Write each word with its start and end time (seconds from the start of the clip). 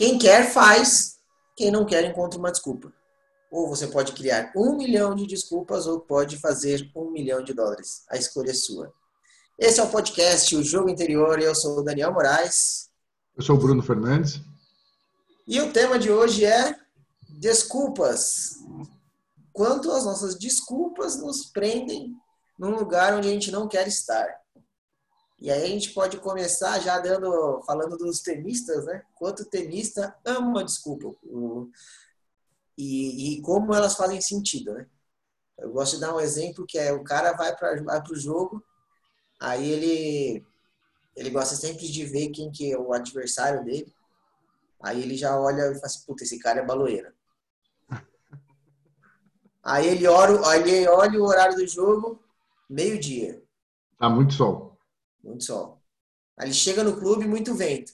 Quem 0.00 0.16
quer, 0.16 0.50
faz. 0.50 1.18
Quem 1.54 1.70
não 1.70 1.84
quer, 1.84 2.02
encontra 2.06 2.38
uma 2.38 2.50
desculpa. 2.50 2.90
Ou 3.50 3.68
você 3.68 3.86
pode 3.86 4.12
criar 4.12 4.50
um 4.56 4.74
milhão 4.74 5.14
de 5.14 5.26
desculpas 5.26 5.86
ou 5.86 6.00
pode 6.00 6.38
fazer 6.38 6.90
um 6.96 7.10
milhão 7.10 7.44
de 7.44 7.52
dólares. 7.52 8.06
A 8.08 8.16
escolha 8.16 8.50
é 8.50 8.54
sua. 8.54 8.90
Esse 9.58 9.78
é 9.78 9.82
o 9.82 9.90
podcast 9.90 10.56
O 10.56 10.62
Jogo 10.64 10.88
Interior. 10.88 11.38
Eu 11.38 11.54
sou 11.54 11.78
o 11.78 11.82
Daniel 11.82 12.14
Moraes. 12.14 12.88
Eu 13.36 13.42
sou 13.42 13.56
o 13.56 13.58
Bruno 13.58 13.82
Fernandes. 13.82 14.40
E 15.46 15.60
o 15.60 15.70
tema 15.70 15.98
de 15.98 16.10
hoje 16.10 16.46
é 16.46 16.74
desculpas. 17.28 18.54
Quanto 19.52 19.92
as 19.92 20.06
nossas 20.06 20.34
desculpas 20.34 21.20
nos 21.20 21.44
prendem 21.44 22.16
num 22.58 22.70
lugar 22.70 23.12
onde 23.12 23.28
a 23.28 23.32
gente 23.32 23.50
não 23.50 23.68
quer 23.68 23.86
estar. 23.86 24.34
E 25.40 25.50
aí 25.50 25.64
a 25.64 25.66
gente 25.66 25.90
pode 25.94 26.18
começar 26.18 26.78
já 26.80 26.98
dando, 26.98 27.62
falando 27.62 27.96
dos 27.96 28.20
tenistas, 28.20 28.84
né? 28.84 29.02
Quanto 29.14 29.46
tenista 29.46 30.14
ama 30.22 30.62
desculpa. 30.62 31.08
O, 31.22 31.70
e, 32.76 33.38
e, 33.38 33.42
como 33.42 33.74
elas 33.74 33.94
fazem 33.94 34.20
sentido, 34.20 34.74
né? 34.74 34.86
Eu 35.56 35.72
gosto 35.72 35.94
de 35.94 36.02
dar 36.02 36.14
um 36.14 36.20
exemplo 36.20 36.66
que 36.66 36.78
é 36.78 36.92
o 36.92 37.02
cara 37.02 37.32
vai 37.32 37.56
para 37.56 38.02
o 38.10 38.16
jogo, 38.16 38.62
aí 39.38 39.70
ele 39.70 40.46
ele 41.16 41.30
gosta 41.30 41.54
sempre 41.56 41.88
de 41.88 42.04
ver 42.04 42.28
quem 42.30 42.50
que 42.50 42.72
é 42.72 42.78
o 42.78 42.92
adversário 42.92 43.64
dele. 43.64 43.92
Aí 44.82 45.02
ele 45.02 45.16
já 45.16 45.38
olha 45.38 45.70
e 45.70 45.74
fala 45.74 45.86
assim, 45.86 46.04
puta, 46.06 46.22
esse 46.22 46.38
cara 46.38 46.60
é 46.60 46.64
baloeira. 46.64 47.14
Aí 49.62 49.88
ele 49.88 50.06
olha, 50.06 50.56
ele 50.56 50.88
olha 50.88 51.20
o 51.20 51.24
horário 51.24 51.56
do 51.56 51.66
jogo, 51.66 52.22
meio-dia. 52.68 53.42
Tá 53.98 54.08
muito 54.08 54.32
sol 54.32 54.69
muito 55.22 55.44
sol. 55.44 55.80
Aí 56.36 56.46
ele 56.46 56.54
chega 56.54 56.82
no 56.82 56.96
clube, 56.96 57.26
muito 57.26 57.54
vento. 57.54 57.92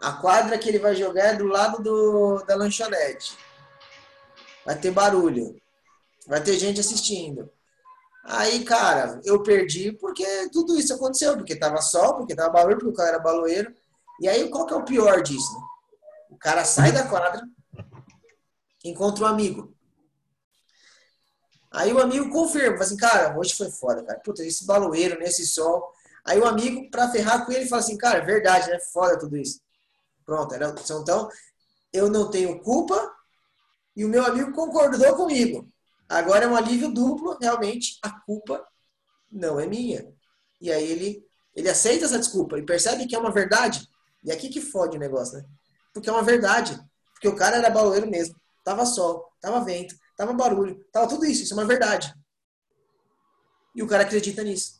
A 0.00 0.12
quadra 0.12 0.58
que 0.58 0.68
ele 0.68 0.78
vai 0.78 0.96
jogar 0.96 1.26
é 1.26 1.36
do 1.36 1.46
lado 1.46 1.82
do, 1.82 2.42
da 2.44 2.56
lanchonete. 2.56 3.36
Vai 4.64 4.78
ter 4.78 4.90
barulho. 4.90 5.60
Vai 6.26 6.42
ter 6.42 6.58
gente 6.58 6.80
assistindo. 6.80 7.50
Aí, 8.24 8.64
cara, 8.64 9.20
eu 9.24 9.42
perdi 9.42 9.92
porque 9.92 10.24
tudo 10.50 10.78
isso 10.78 10.94
aconteceu. 10.94 11.36
Porque 11.36 11.56
tava 11.56 11.82
sol, 11.82 12.16
porque 12.16 12.34
tava 12.34 12.50
barulho, 12.50 12.76
porque 12.76 12.90
o 12.90 12.94
cara 12.94 13.10
era 13.10 13.18
baloeiro. 13.18 13.74
E 14.20 14.28
aí, 14.28 14.48
qual 14.48 14.66
que 14.66 14.72
é 14.72 14.76
o 14.76 14.84
pior 14.84 15.22
disso? 15.22 15.52
Né? 15.54 15.66
O 16.30 16.36
cara 16.36 16.64
sai 16.64 16.92
da 16.92 17.06
quadra, 17.06 17.42
encontra 18.84 19.24
um 19.24 19.26
amigo. 19.26 19.74
Aí 21.72 21.92
o 21.92 22.00
amigo 22.00 22.30
confirma, 22.30 22.72
fala 22.72 22.84
assim, 22.84 22.96
cara, 22.96 23.38
hoje 23.38 23.54
foi 23.54 23.70
foda, 23.70 24.02
cara. 24.02 24.18
Puta, 24.20 24.44
esse 24.44 24.66
baloeiro 24.66 25.18
nesse 25.18 25.46
sol. 25.46 25.92
Aí 26.24 26.38
o 26.38 26.46
amigo, 26.46 26.90
pra 26.90 27.10
ferrar 27.10 27.46
com 27.46 27.52
ele, 27.52 27.66
fala 27.66 27.80
assim, 27.80 27.96
cara, 27.96 28.18
é 28.18 28.24
verdade, 28.24 28.68
né? 28.68 28.78
Foda 28.92 29.18
tudo 29.18 29.36
isso. 29.36 29.60
Pronto, 30.26 30.54
era, 30.54 30.74
então 30.78 31.28
eu 31.92 32.08
não 32.08 32.30
tenho 32.30 32.60
culpa 32.60 33.12
e 33.96 34.04
o 34.04 34.08
meu 34.08 34.24
amigo 34.24 34.52
concordou 34.52 35.14
comigo. 35.16 35.68
Agora 36.08 36.44
é 36.44 36.48
um 36.48 36.56
alívio 36.56 36.92
duplo, 36.92 37.38
realmente 37.40 37.98
a 38.02 38.10
culpa 38.10 38.66
não 39.30 39.60
é 39.60 39.66
minha. 39.66 40.12
E 40.60 40.70
aí 40.70 40.90
ele, 40.90 41.24
ele 41.54 41.68
aceita 41.68 42.04
essa 42.04 42.18
desculpa 42.18 42.58
e 42.58 42.66
percebe 42.66 43.06
que 43.06 43.14
é 43.14 43.18
uma 43.18 43.30
verdade. 43.30 43.88
E 44.24 44.30
aqui 44.30 44.48
que 44.48 44.60
fode 44.60 44.96
o 44.96 45.00
negócio, 45.00 45.38
né? 45.38 45.44
Porque 45.92 46.08
é 46.08 46.12
uma 46.12 46.22
verdade. 46.22 46.78
Porque 47.12 47.28
o 47.28 47.36
cara 47.36 47.56
era 47.56 47.70
baloeiro 47.70 48.08
mesmo. 48.08 48.34
Tava 48.64 48.84
sol, 48.84 49.32
tava 49.40 49.64
vento, 49.64 49.94
Tava 50.20 50.34
barulho, 50.34 50.84
tava 50.92 51.08
tudo 51.08 51.24
isso, 51.24 51.44
isso 51.44 51.54
é 51.54 51.56
uma 51.56 51.64
verdade. 51.64 52.14
E 53.74 53.82
o 53.82 53.86
cara 53.86 54.02
acredita 54.02 54.44
nisso. 54.44 54.78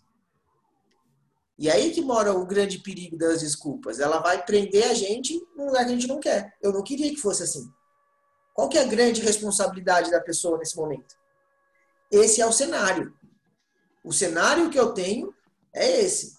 E 1.58 1.70
aí 1.70 1.92
que 1.92 2.02
mora 2.02 2.34
o 2.34 2.44
grande 2.44 2.78
perigo 2.80 3.16
das 3.16 3.40
desculpas. 3.40 4.00
Ela 4.00 4.18
vai 4.18 4.44
prender 4.44 4.84
a 4.90 4.92
gente 4.92 5.42
num 5.56 5.64
lugar 5.64 5.86
que 5.86 5.92
a 5.92 5.94
gente 5.94 6.06
não 6.06 6.20
quer. 6.20 6.54
Eu 6.60 6.74
não 6.74 6.82
queria 6.82 7.08
que 7.08 7.16
fosse 7.16 7.42
assim. 7.42 7.72
Qual 8.52 8.68
que 8.68 8.76
é 8.76 8.82
a 8.82 8.86
grande 8.86 9.22
responsabilidade 9.22 10.10
da 10.10 10.20
pessoa 10.20 10.58
nesse 10.58 10.76
momento? 10.76 11.16
Esse 12.10 12.42
é 12.42 12.46
o 12.46 12.52
cenário. 12.52 13.16
O 14.04 14.12
cenário 14.12 14.68
que 14.68 14.78
eu 14.78 14.92
tenho 14.92 15.34
é 15.72 16.02
esse. 16.02 16.36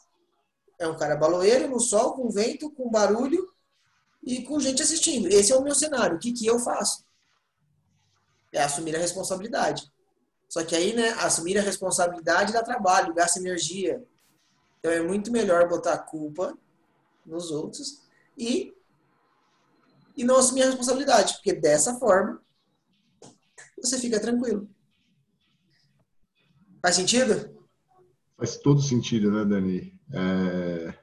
É 0.78 0.88
um 0.88 0.96
cara 0.96 1.16
baloeiro 1.16 1.68
no 1.68 1.80
sol, 1.80 2.14
com 2.14 2.30
vento, 2.30 2.70
com 2.70 2.88
barulho 2.88 3.52
e 4.24 4.44
com 4.44 4.60
gente 4.60 4.84
assistindo. 4.84 5.28
Esse 5.28 5.52
é 5.52 5.56
o 5.56 5.64
meu 5.64 5.74
cenário. 5.74 6.18
O 6.18 6.20
que, 6.20 6.32
que 6.32 6.46
eu 6.46 6.60
faço? 6.60 7.04
É 8.52 8.62
assumir 8.62 8.96
a 8.96 9.00
responsabilidade. 9.00 9.92
Só 10.50 10.64
que 10.64 10.76
aí, 10.76 10.94
né, 10.94 11.12
assumir 11.12 11.58
a 11.58 11.62
responsabilidade 11.62 12.52
dá 12.52 12.62
trabalho, 12.62 13.14
gasta 13.14 13.40
energia. 13.40 14.04
Então 14.80 14.92
é 14.92 15.02
muito 15.02 15.32
melhor 15.32 15.70
botar 15.70 15.94
a 15.94 16.00
culpa 16.00 16.58
nos 17.26 17.52
outros 17.52 18.02
e, 18.38 18.74
e 20.18 20.24
não 20.24 20.38
assumir 20.38 20.64
a 20.64 20.66
responsabilidade, 20.66 21.36
porque 21.36 21.54
dessa 21.54 21.96
forma 22.00 22.42
você 23.82 23.98
fica 23.98 24.20
tranquilo. 24.20 24.70
Faz 26.82 26.96
sentido? 26.96 27.58
Faz 28.38 28.58
todo 28.58 28.82
sentido, 28.82 29.32
né, 29.32 29.46
Dani? 29.46 30.00
É... 30.14 31.02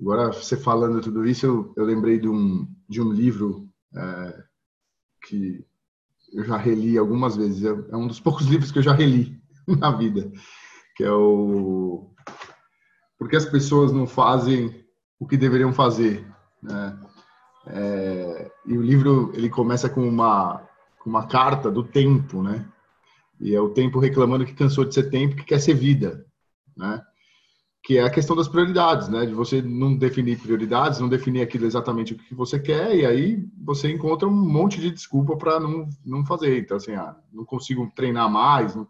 Agora, 0.00 0.32
você 0.32 0.56
falando 0.56 1.02
tudo 1.02 1.26
isso, 1.26 1.44
eu, 1.44 1.74
eu 1.76 1.84
lembrei 1.84 2.18
de 2.18 2.26
um, 2.26 2.66
de 2.88 3.02
um 3.02 3.12
livro 3.12 3.70
é, 3.94 4.44
que 5.26 5.62
eu 6.32 6.44
já 6.44 6.56
reli 6.56 6.96
algumas 6.96 7.36
vezes. 7.36 7.64
É, 7.64 7.68
é 7.68 7.96
um 7.96 8.06
dos 8.06 8.20
poucos 8.20 8.46
livros 8.46 8.70
que 8.70 8.78
eu 8.78 8.82
já 8.82 8.92
reli 8.92 9.40
na 9.66 9.90
vida, 9.90 10.30
que 10.96 11.04
é 11.04 11.12
o 11.12 12.10
Porque 13.18 13.36
as 13.36 13.44
pessoas 13.44 13.92
não 13.92 14.06
fazem 14.06 14.84
o 15.18 15.26
que 15.26 15.36
deveriam 15.36 15.72
fazer, 15.72 16.26
né? 16.62 16.98
É, 17.66 18.50
e 18.66 18.76
o 18.76 18.82
livro 18.82 19.32
ele 19.34 19.50
começa 19.50 19.88
com 19.88 20.06
uma 20.08 20.66
com 20.98 21.08
uma 21.08 21.26
carta 21.26 21.70
do 21.70 21.82
tempo, 21.82 22.42
né? 22.42 22.66
E 23.40 23.54
é 23.54 23.60
o 23.60 23.70
tempo 23.70 23.98
reclamando 23.98 24.44
que 24.44 24.54
cansou 24.54 24.84
de 24.84 24.94
ser 24.94 25.10
tempo, 25.10 25.36
que 25.36 25.44
quer 25.44 25.58
ser 25.58 25.74
vida, 25.74 26.26
né? 26.76 27.02
Que 27.90 27.98
é 27.98 28.04
a 28.04 28.10
questão 28.10 28.36
das 28.36 28.46
prioridades, 28.46 29.08
né? 29.08 29.26
De 29.26 29.34
você 29.34 29.60
não 29.60 29.96
definir 29.96 30.38
prioridades, 30.38 31.00
não 31.00 31.08
definir 31.08 31.42
aquilo 31.42 31.66
exatamente 31.66 32.12
o 32.12 32.16
que 32.16 32.36
você 32.36 32.56
quer, 32.56 32.94
e 32.94 33.04
aí 33.04 33.44
você 33.60 33.90
encontra 33.90 34.28
um 34.28 34.30
monte 34.30 34.80
de 34.80 34.92
desculpa 34.92 35.36
para 35.36 35.58
não, 35.58 35.88
não 36.06 36.24
fazer. 36.24 36.60
Então, 36.60 36.76
assim, 36.76 36.94
ah, 36.94 37.16
não 37.32 37.44
consigo 37.44 37.90
treinar 37.96 38.30
mais, 38.30 38.76
não, 38.76 38.86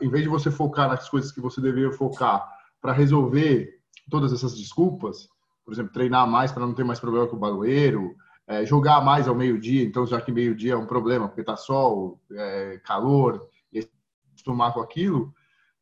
em 0.00 0.08
vez 0.08 0.22
de 0.22 0.30
você 0.30 0.50
focar 0.50 0.88
nas 0.88 1.10
coisas 1.10 1.30
que 1.30 1.42
você 1.42 1.60
deveria 1.60 1.92
focar 1.92 2.42
para 2.80 2.94
resolver 2.94 3.78
todas 4.08 4.32
essas 4.32 4.56
desculpas, 4.56 5.28
por 5.62 5.74
exemplo, 5.74 5.92
treinar 5.92 6.26
mais 6.26 6.50
para 6.50 6.64
não 6.64 6.72
ter 6.72 6.84
mais 6.84 6.98
problema 6.98 7.26
com 7.26 7.36
o 7.36 7.38
baloeiro, 7.38 8.16
é, 8.46 8.64
jogar 8.64 9.04
mais 9.04 9.28
ao 9.28 9.34
meio-dia, 9.34 9.84
então 9.84 10.06
já 10.06 10.22
que 10.22 10.32
meio-dia 10.32 10.72
é 10.72 10.76
um 10.76 10.86
problema, 10.86 11.28
porque 11.28 11.44
tá 11.44 11.54
sol, 11.54 12.18
é, 12.32 12.80
calor, 12.82 13.46
e 13.70 13.86
acostumar 14.30 14.72
com 14.72 14.80
aquilo, 14.80 15.34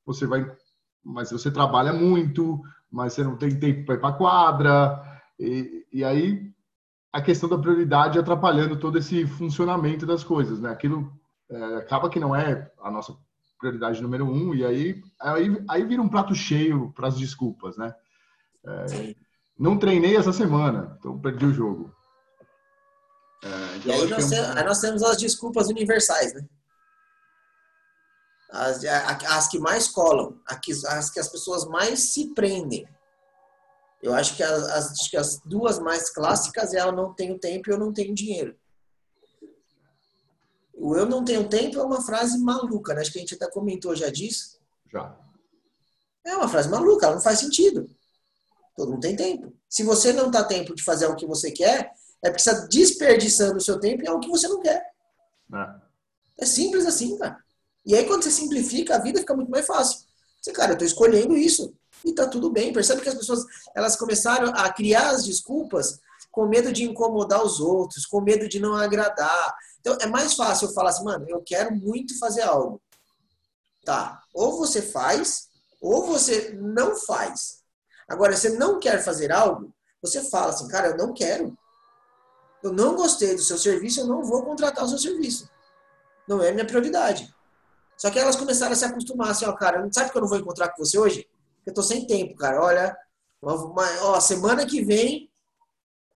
você 0.04 0.26
vai 0.26 0.44
mas 1.04 1.30
você 1.30 1.50
trabalha 1.50 1.92
muito, 1.92 2.60
mas 2.90 3.12
você 3.12 3.24
não 3.24 3.36
tem 3.36 3.58
tempo 3.58 3.84
para 3.86 3.94
ir 3.94 4.00
para 4.00 4.08
a 4.08 4.14
quadra, 4.14 5.20
e, 5.38 5.86
e 5.92 6.04
aí 6.04 6.50
a 7.12 7.20
questão 7.20 7.48
da 7.48 7.58
prioridade 7.58 8.18
atrapalhando 8.18 8.78
todo 8.78 8.98
esse 8.98 9.26
funcionamento 9.26 10.06
das 10.06 10.22
coisas, 10.22 10.60
né? 10.60 10.70
Aquilo 10.70 11.12
é, 11.50 11.76
acaba 11.76 12.08
que 12.08 12.20
não 12.20 12.34
é 12.34 12.70
a 12.80 12.90
nossa 12.90 13.16
prioridade 13.58 14.00
número 14.00 14.24
um, 14.24 14.54
e 14.54 14.64
aí, 14.64 15.02
aí, 15.20 15.64
aí 15.68 15.84
vira 15.84 16.00
um 16.00 16.08
prato 16.08 16.34
cheio 16.34 16.92
para 16.92 17.08
as 17.08 17.16
desculpas, 17.16 17.76
né? 17.76 17.94
É, 18.64 19.14
não 19.58 19.78
treinei 19.78 20.16
essa 20.16 20.32
semana, 20.32 20.96
então 20.98 21.18
perdi 21.18 21.46
o 21.46 21.52
jogo. 21.52 21.94
É, 23.42 23.76
então 23.76 23.92
e 23.92 23.92
aí 23.92 24.08
nós, 24.08 24.32
aí 24.32 24.64
nós 24.64 24.80
temos 24.80 25.02
as 25.02 25.16
desculpas 25.16 25.68
universais, 25.68 26.32
né? 26.34 26.46
As, 28.50 28.84
as 28.84 29.48
que 29.48 29.58
mais 29.58 29.88
colam, 29.88 30.38
as 30.46 31.10
que 31.10 31.20
as 31.20 31.28
pessoas 31.28 31.64
mais 31.66 32.12
se 32.12 32.34
prendem. 32.34 32.86
Eu 34.02 34.14
acho 34.14 34.34
que 34.36 34.42
as, 34.42 35.08
que 35.08 35.16
as 35.16 35.38
duas 35.44 35.78
mais 35.78 36.10
clássicas 36.10 36.72
é 36.72 36.80
eu 36.80 36.92
não 36.92 37.12
tenho 37.12 37.38
tempo 37.38 37.68
e 37.68 37.72
eu 37.72 37.78
não 37.78 37.92
tenho 37.92 38.14
dinheiro. 38.14 38.56
O 40.72 40.96
eu 40.96 41.04
não 41.04 41.22
tenho 41.22 41.46
tempo 41.48 41.78
é 41.78 41.82
uma 41.82 42.00
frase 42.00 42.38
maluca, 42.38 42.94
né? 42.94 43.02
Acho 43.02 43.12
que 43.12 43.18
a 43.18 43.20
gente 43.20 43.34
até 43.34 43.50
comentou 43.50 43.94
já 43.94 44.08
disso. 44.08 44.58
Já. 44.90 45.14
É 46.24 46.34
uma 46.34 46.48
frase 46.48 46.70
maluca, 46.70 47.06
ela 47.06 47.16
não 47.16 47.22
faz 47.22 47.40
sentido. 47.40 47.88
Todo 48.74 48.92
mundo 48.92 49.02
tem 49.02 49.14
tempo. 49.14 49.52
Se 49.68 49.82
você 49.82 50.12
não 50.12 50.30
tá 50.30 50.42
tempo 50.42 50.74
de 50.74 50.82
fazer 50.82 51.06
o 51.06 51.14
que 51.14 51.26
você 51.26 51.50
quer, 51.50 51.92
é 52.22 52.30
porque 52.30 52.42
você 52.42 52.50
está 52.50 52.66
desperdiçando 52.66 53.58
o 53.58 53.60
seu 53.60 53.78
tempo 53.78 54.02
em 54.02 54.08
algo 54.08 54.22
que 54.22 54.30
você 54.30 54.48
não 54.48 54.60
quer. 54.60 54.82
É, 55.52 56.44
é 56.44 56.46
simples 56.46 56.86
assim, 56.86 57.18
cara. 57.18 57.38
E 57.84 57.94
aí, 57.94 58.06
quando 58.06 58.22
você 58.22 58.30
simplifica, 58.30 58.96
a 58.96 58.98
vida 58.98 59.20
fica 59.20 59.34
muito 59.34 59.50
mais 59.50 59.66
fácil. 59.66 60.00
Você, 60.40 60.52
cara, 60.52 60.72
eu 60.72 60.74
estou 60.74 60.86
escolhendo 60.86 61.36
isso 61.36 61.74
e 62.04 62.14
tá 62.14 62.26
tudo 62.26 62.50
bem. 62.50 62.72
Percebe 62.72 63.00
que 63.00 63.08
as 63.08 63.14
pessoas 63.14 63.44
elas 63.74 63.96
começaram 63.96 64.52
a 64.54 64.72
criar 64.72 65.10
as 65.10 65.24
desculpas 65.24 65.98
com 66.30 66.46
medo 66.46 66.72
de 66.72 66.84
incomodar 66.84 67.44
os 67.44 67.60
outros, 67.60 68.06
com 68.06 68.20
medo 68.20 68.48
de 68.48 68.60
não 68.60 68.74
agradar. 68.74 69.54
Então, 69.80 69.96
é 70.00 70.06
mais 70.06 70.34
fácil 70.34 70.68
eu 70.68 70.74
falar 70.74 70.90
assim, 70.90 71.04
mano, 71.04 71.26
eu 71.28 71.42
quero 71.42 71.74
muito 71.74 72.18
fazer 72.18 72.42
algo. 72.42 72.80
Tá, 73.84 74.22
ou 74.34 74.58
você 74.58 74.82
faz, 74.82 75.48
ou 75.80 76.06
você 76.06 76.50
não 76.60 76.94
faz. 76.94 77.60
Agora, 78.08 78.36
você 78.36 78.50
não 78.50 78.78
quer 78.78 79.02
fazer 79.02 79.32
algo, 79.32 79.72
você 80.02 80.22
fala 80.22 80.50
assim, 80.50 80.68
cara, 80.68 80.88
eu 80.88 80.96
não 80.96 81.12
quero. 81.12 81.56
Eu 82.62 82.72
não 82.72 82.94
gostei 82.94 83.34
do 83.34 83.42
seu 83.42 83.56
serviço, 83.56 84.00
eu 84.00 84.06
não 84.06 84.22
vou 84.22 84.42
contratar 84.42 84.84
o 84.84 84.88
seu 84.88 84.98
serviço. 84.98 85.48
Não 86.28 86.42
é 86.42 86.52
minha 86.52 86.66
prioridade. 86.66 87.34
Só 88.00 88.10
que 88.10 88.18
elas 88.18 88.34
começaram 88.34 88.72
a 88.72 88.76
se 88.76 88.84
acostumar 88.84 89.30
assim, 89.30 89.44
ó, 89.44 89.52
cara, 89.52 89.86
sabe 89.92 90.10
que 90.10 90.16
eu 90.16 90.22
não 90.22 90.28
vou 90.28 90.38
encontrar 90.38 90.70
com 90.70 90.82
você 90.82 90.98
hoje? 90.98 91.28
Eu 91.66 91.74
tô 91.74 91.82
sem 91.82 92.06
tempo, 92.06 92.34
cara. 92.34 92.58
Olha, 92.62 92.96
uma, 93.42 93.84
ó, 94.04 94.18
semana 94.18 94.64
que 94.64 94.82
vem 94.82 95.30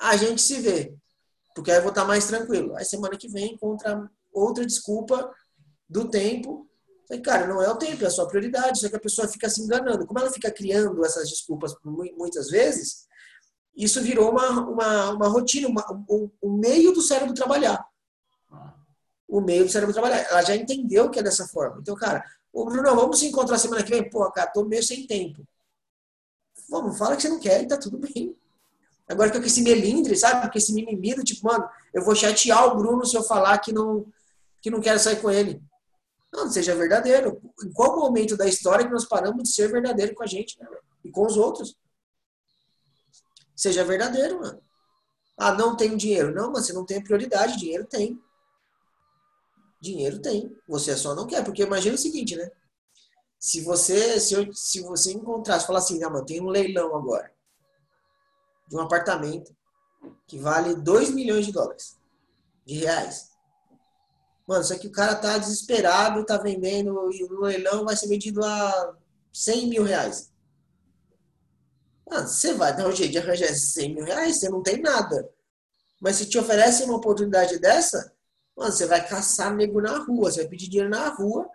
a 0.01 0.17
gente 0.17 0.41
se 0.41 0.61
vê. 0.61 0.97
Porque 1.55 1.71
aí 1.71 1.77
eu 1.77 1.83
vou 1.83 1.91
estar 1.91 2.07
mais 2.07 2.27
tranquilo. 2.27 2.75
Aí 2.75 2.87
semana 2.87 3.19
que 3.19 3.29
vem 3.29 3.53
encontra 3.53 4.11
outra 4.33 4.65
desculpa 4.65 5.31
do 5.87 6.09
tempo. 6.09 6.67
Falei, 7.07 7.23
cara, 7.23 7.47
não 7.47 7.63
é 7.63 7.69
o 7.69 7.77
tempo, 7.77 8.03
é 8.03 8.07
a 8.07 8.11
sua 8.11 8.27
prioridade. 8.27 8.81
Só 8.81 8.89
que 8.89 8.97
a 8.97 9.01
pessoa 9.01 9.29
fica 9.29 9.51
se 9.51 9.61
enganando. 9.61 10.07
Como 10.07 10.19
ela 10.19 10.33
fica 10.33 10.51
criando 10.51 11.05
essas 11.05 11.29
desculpas 11.29 11.77
muitas 11.85 12.49
vezes, 12.49 13.07
isso 13.77 14.01
virou 14.01 14.31
uma, 14.31 14.49
uma, 14.71 15.11
uma 15.11 15.29
rotina, 15.29 15.69
uma, 15.69 15.85
um, 16.09 16.31
um 16.43 16.57
meio 16.57 16.93
do 16.93 17.03
cérebro 17.03 17.35
trabalhar. 17.35 17.87
O 19.35 19.41
meio 19.41 19.65
do 19.65 19.71
cérebro 19.73 19.93
trabalhar. 19.93 20.21
Ela 20.31 20.43
já 20.43 20.55
entendeu 20.55 21.11
que 21.11 21.19
é 21.19 21.23
dessa 21.23 21.49
forma. 21.49 21.79
Então, 21.81 21.97
cara, 21.97 22.25
ô 22.53 22.65
Bruno, 22.67 22.95
vamos 22.95 23.19
se 23.19 23.27
encontrar 23.27 23.59
semana 23.59 23.83
que 23.83 23.91
vem? 23.91 24.09
Pô, 24.09 24.31
cara, 24.31 24.49
tô 24.49 24.65
meio 24.65 24.81
sem 24.81 25.09
tempo. 25.09 25.45
Vamos, 26.69 26.97
fala 26.97 27.17
que 27.17 27.23
você 27.23 27.29
não 27.29 27.41
quer 27.41 27.61
e 27.61 27.67
tá 27.67 27.77
tudo 27.77 27.99
bem. 27.99 28.37
Agora 29.09 29.33
com 29.33 29.45
esse 29.45 29.61
melindre, 29.61 30.15
sabe? 30.17 30.49
Com 30.53 30.57
esse 30.57 30.73
mimimi 30.73 31.17
do 31.17 31.25
tipo, 31.25 31.49
mano, 31.49 31.69
eu 31.93 32.05
vou 32.05 32.15
chatear 32.15 32.65
o 32.69 32.77
Bruno 32.77 33.05
se 33.05 33.17
eu 33.17 33.25
falar 33.25 33.59
que 33.59 33.73
não, 33.73 34.07
que 34.63 34.71
não 34.71 34.81
quero 34.81 35.01
sair 35.01 35.21
com 35.21 35.29
ele. 35.29 35.61
Não, 36.33 36.49
seja 36.49 36.77
verdadeiro. 36.77 37.43
Em 37.65 37.73
qual 37.73 37.99
momento 37.99 38.37
da 38.37 38.47
história 38.47 38.87
que 38.87 38.93
nós 38.93 39.05
paramos 39.05 39.43
de 39.43 39.53
ser 39.53 39.67
verdadeiro 39.69 40.15
com 40.15 40.23
a 40.23 40.29
gente 40.29 40.57
né, 40.61 40.69
e 41.05 41.11
com 41.11 41.27
os 41.27 41.37
outros? 41.37 41.77
Seja 43.57 43.83
verdadeiro, 43.83 44.39
mano. 44.39 44.61
Ah, 45.37 45.53
não 45.53 45.77
tenho 45.77 45.97
dinheiro. 45.97 46.33
Não, 46.33 46.53
mas 46.53 46.67
você 46.67 46.73
não 46.73 46.87
tem 46.87 47.03
prioridade. 47.03 47.59
Dinheiro 47.59 47.85
tem. 47.85 48.17
Dinheiro 49.85 50.19
tem. 50.19 50.57
Você 50.67 50.97
só 50.97 51.15
não 51.15 51.27
quer. 51.27 51.45
Porque 51.45 51.63
imagina 51.63 51.95
o 51.95 51.99
seguinte, 51.99 52.35
né? 52.35 52.51
Se 53.39 53.61
você, 53.61 54.19
se, 54.19 54.33
eu, 54.33 54.51
se 54.55 54.81
você 54.81 55.13
encontrasse, 55.13 55.67
falar 55.67 55.81
assim, 55.81 56.03
ah, 56.03 56.09
mano, 56.09 56.25
tem 56.25 56.41
um 56.41 56.49
leilão 56.49 56.97
agora 56.97 57.31
de 58.67 58.77
um 58.77 58.81
apartamento 58.81 59.55
que 60.27 60.39
vale 60.39 60.75
2 60.75 61.11
milhões 61.11 61.45
de 61.45 61.53
dólares, 61.53 61.99
de 62.65 62.77
reais. 62.77 63.29
Mano, 64.47 64.65
só 64.65 64.79
que 64.79 64.87
o 64.87 64.93
cara 64.93 65.15
tá 65.15 65.37
desesperado, 65.37 66.25
tá 66.25 66.39
vendendo 66.39 67.13
e 67.13 67.23
o 67.23 67.41
leilão 67.43 67.85
vai 67.85 67.95
ser 67.95 68.09
vendido 68.09 68.43
a 68.43 68.97
100 69.31 69.69
mil 69.69 69.83
reais. 69.83 70.33
Mano, 72.09 72.27
você 72.27 72.55
vai 72.55 72.75
dar 72.75 72.89
um 72.89 72.93
jeito 72.93 73.13
de 73.13 73.19
arranjar 73.19 73.47
esses 73.47 73.75
100 73.75 73.95
mil 73.95 74.05
reais, 74.05 74.41
você 74.41 74.49
não 74.49 74.63
tem 74.63 74.81
nada. 74.81 75.29
Mas 76.01 76.17
se 76.17 76.27
te 76.27 76.39
oferece 76.39 76.85
uma 76.85 76.97
oportunidade 76.97 77.59
dessa, 77.59 78.14
mano, 78.57 78.73
você 78.73 78.87
vai 78.87 79.07
caçar 79.07 79.55
nego 79.55 79.81
na 79.81 79.99
rua, 79.99 80.31
você 80.31 80.41
vai 80.41 80.49
pedir 80.49 80.69
dinheiro 80.69 80.91
na 80.91 81.09
rua 81.09 81.49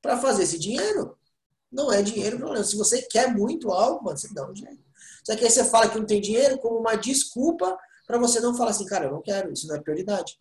para 0.00 0.18
fazer 0.18 0.44
esse 0.44 0.58
dinheiro. 0.58 1.16
Não 1.70 1.92
é 1.92 2.00
dinheiro, 2.02 2.38
não. 2.38 2.62
Se 2.64 2.76
você 2.76 3.02
quer 3.02 3.34
muito 3.34 3.70
algo, 3.70 4.04
mano, 4.04 4.16
você 4.16 4.32
dá 4.32 4.48
um 4.48 4.54
jeito. 4.54 4.84
Só 5.24 5.34
que 5.36 5.44
aí 5.44 5.50
você 5.50 5.64
fala 5.64 5.88
que 5.88 5.98
não 5.98 6.06
tem 6.06 6.20
dinheiro 6.20 6.58
como 6.58 6.78
uma 6.78 6.94
desculpa 6.94 7.76
para 8.06 8.18
você 8.18 8.40
não 8.40 8.54
falar 8.54 8.70
assim, 8.70 8.86
cara, 8.86 9.06
eu 9.06 9.12
não 9.12 9.20
quero, 9.20 9.52
isso 9.52 9.66
não 9.66 9.74
é 9.74 9.80
prioridade. 9.80 10.38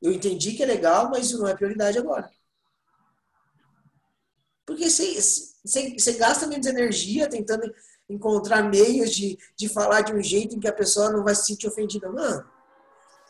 Eu 0.00 0.12
entendi 0.12 0.52
que 0.54 0.62
é 0.62 0.66
legal, 0.66 1.10
mas 1.10 1.26
isso 1.26 1.38
não 1.38 1.46
é 1.46 1.54
prioridade 1.54 1.98
agora. 1.98 2.30
Porque 4.64 4.88
você, 4.88 5.14
você, 5.64 5.98
você 5.98 6.12
gasta 6.14 6.46
menos 6.46 6.66
energia 6.66 7.28
tentando 7.28 7.72
encontrar 8.08 8.62
meios 8.62 9.10
de, 9.10 9.38
de 9.56 9.68
falar 9.68 10.00
de 10.00 10.14
um 10.14 10.22
jeito 10.22 10.56
em 10.56 10.60
que 10.60 10.68
a 10.68 10.72
pessoa 10.72 11.10
não 11.10 11.22
vai 11.22 11.34
se 11.34 11.44
sentir 11.44 11.68
ofendida. 11.68 12.10
Mano, 12.10 12.48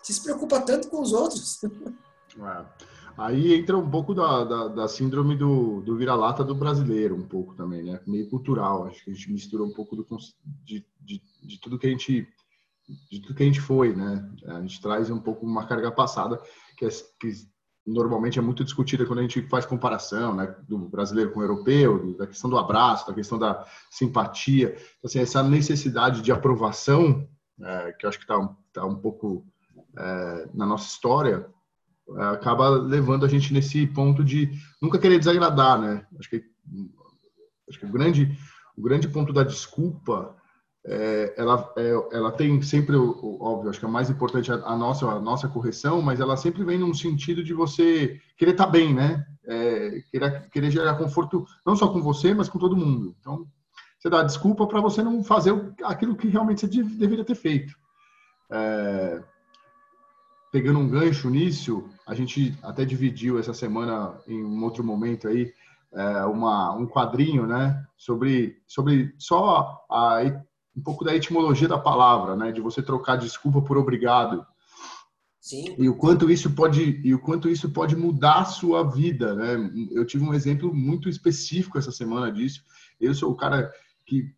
você 0.02 0.12
se 0.12 0.22
preocupa 0.22 0.60
tanto 0.60 0.88
com 0.88 1.00
os 1.00 1.12
outros. 1.12 1.62
É. 1.64 2.64
Aí 3.18 3.54
entra 3.54 3.76
um 3.76 3.90
pouco 3.90 4.14
da, 4.14 4.44
da, 4.44 4.68
da 4.68 4.88
síndrome 4.88 5.36
do, 5.36 5.80
do 5.80 5.96
vira-lata 5.96 6.44
do 6.44 6.54
brasileiro, 6.54 7.16
um 7.16 7.26
pouco 7.26 7.52
também, 7.54 7.82
né? 7.82 8.00
Meio 8.06 8.30
cultural. 8.30 8.86
Acho 8.86 9.04
que 9.04 9.10
a 9.10 9.14
gente 9.14 9.32
misturou 9.32 9.66
um 9.66 9.72
pouco 9.72 9.96
do, 9.96 10.06
de, 10.64 10.86
de, 11.00 11.20
de 11.42 11.60
tudo 11.60 11.78
que 11.78 11.88
a 11.88 11.90
gente 11.90 12.28
de 13.10 13.20
tudo 13.20 13.34
que 13.34 13.42
a 13.42 13.46
gente 13.46 13.60
foi, 13.60 13.94
né? 13.94 14.30
A 14.46 14.60
gente 14.60 14.80
traz 14.80 15.10
um 15.10 15.20
pouco 15.20 15.44
uma 15.44 15.66
carga 15.66 15.90
passada 15.90 16.40
que, 16.76 16.86
é, 16.86 16.88
que 17.20 17.32
normalmente 17.86 18.38
é 18.38 18.42
muito 18.42 18.64
discutida 18.64 19.04
quando 19.04 19.18
a 19.18 19.22
gente 19.22 19.42
faz 19.48 19.66
comparação, 19.66 20.34
né? 20.34 20.54
Do 20.68 20.78
brasileiro 20.78 21.32
com 21.32 21.40
o 21.40 21.42
europeu, 21.42 22.16
da 22.16 22.26
questão 22.26 22.48
do 22.48 22.56
abraço, 22.56 23.06
da 23.06 23.14
questão 23.14 23.38
da 23.38 23.66
simpatia, 23.90 24.70
então, 24.70 25.06
assim, 25.06 25.18
essa 25.18 25.42
necessidade 25.42 26.22
de 26.22 26.30
aprovação, 26.30 27.28
é, 27.60 27.92
que 27.92 28.06
eu 28.06 28.08
acho 28.08 28.18
que 28.18 28.24
está 28.24 28.56
tá 28.72 28.86
um 28.86 28.96
pouco 28.96 29.44
é, 29.98 30.48
na 30.54 30.64
nossa 30.64 30.86
história, 30.86 31.46
acaba 32.16 32.68
levando 32.68 33.26
a 33.26 33.28
gente 33.28 33.52
nesse 33.52 33.86
ponto 33.86 34.24
de 34.24 34.50
nunca 34.80 34.98
querer 34.98 35.18
desagradar, 35.18 35.78
né? 35.78 36.06
Acho 36.18 36.30
que, 36.30 36.44
acho 37.68 37.78
que 37.78 37.86
o 37.86 37.90
grande 37.90 38.38
o 38.76 38.82
grande 38.82 39.08
ponto 39.08 39.32
da 39.32 39.42
desculpa 39.42 40.36
é, 40.86 41.34
ela 41.36 41.72
é, 41.76 42.16
ela 42.16 42.32
tem 42.32 42.62
sempre 42.62 42.96
óbvio 42.96 43.68
acho 43.68 43.80
que 43.80 43.84
é 43.84 43.88
mais 43.88 44.08
importante 44.08 44.50
a, 44.50 44.54
a, 44.54 44.76
nossa 44.76 45.04
a 45.06 45.20
nossa 45.20 45.48
correção 45.48 46.00
mas 46.00 46.20
ela 46.20 46.36
sempre 46.36 46.64
vem 46.64 46.78
num 46.78 46.94
sentido 46.94 47.42
de 47.42 47.52
você 47.52 48.20
querer 48.36 48.52
estar 48.52 48.66
tá 48.66 48.70
bem 48.70 48.94
né? 48.94 49.26
É, 49.46 50.02
querer 50.10 50.48
querer 50.50 50.70
gerar 50.70 50.94
conforto 50.94 51.44
não 51.66 51.76
só 51.76 51.88
com 51.88 52.00
você 52.00 52.32
mas 52.32 52.48
com 52.48 52.58
todo 52.58 52.76
mundo. 52.76 53.14
Então 53.20 53.46
você 53.98 54.08
dá 54.08 54.22
desculpa 54.22 54.66
para 54.66 54.80
você 54.80 55.02
não 55.02 55.22
fazer 55.24 55.52
aquilo 55.82 56.16
que 56.16 56.28
realmente 56.28 56.60
você 56.60 56.68
deveria 56.68 57.24
ter 57.24 57.34
feito. 57.34 57.74
É, 58.50 59.22
pegando 60.50 60.78
um 60.78 60.88
gancho 60.88 61.28
nisso, 61.28 61.88
a 62.06 62.14
gente 62.14 62.56
até 62.62 62.84
dividiu 62.84 63.38
essa 63.38 63.52
semana 63.52 64.14
em 64.26 64.42
um 64.42 64.62
outro 64.64 64.82
momento 64.82 65.28
aí 65.28 65.52
é, 65.92 66.24
uma, 66.24 66.74
um 66.74 66.86
quadrinho, 66.86 67.46
né, 67.46 67.84
sobre 67.96 68.58
sobre 68.66 69.14
só 69.18 69.84
a, 69.90 70.20
um 70.76 70.82
pouco 70.82 71.04
da 71.04 71.14
etimologia 71.14 71.68
da 71.68 71.78
palavra, 71.78 72.36
né, 72.36 72.52
de 72.52 72.60
você 72.60 72.82
trocar 72.82 73.16
desculpa 73.16 73.60
por 73.62 73.76
obrigado. 73.76 74.46
Sim. 75.40 75.74
E 75.78 75.88
o 75.88 75.96
quanto 75.96 76.30
isso 76.30 76.50
pode 76.50 77.00
e 77.02 77.14
o 77.14 77.18
quanto 77.18 77.48
isso 77.48 77.70
pode 77.70 77.96
mudar 77.96 78.40
a 78.40 78.44
sua 78.44 78.82
vida, 78.82 79.34
né? 79.34 79.70
Eu 79.90 80.04
tive 80.04 80.22
um 80.22 80.34
exemplo 80.34 80.74
muito 80.74 81.08
específico 81.08 81.78
essa 81.78 81.90
semana 81.90 82.30
disso. 82.30 82.62
Eu 83.00 83.14
sou 83.14 83.32
o 83.32 83.34
cara 83.34 83.72
que 84.04 84.30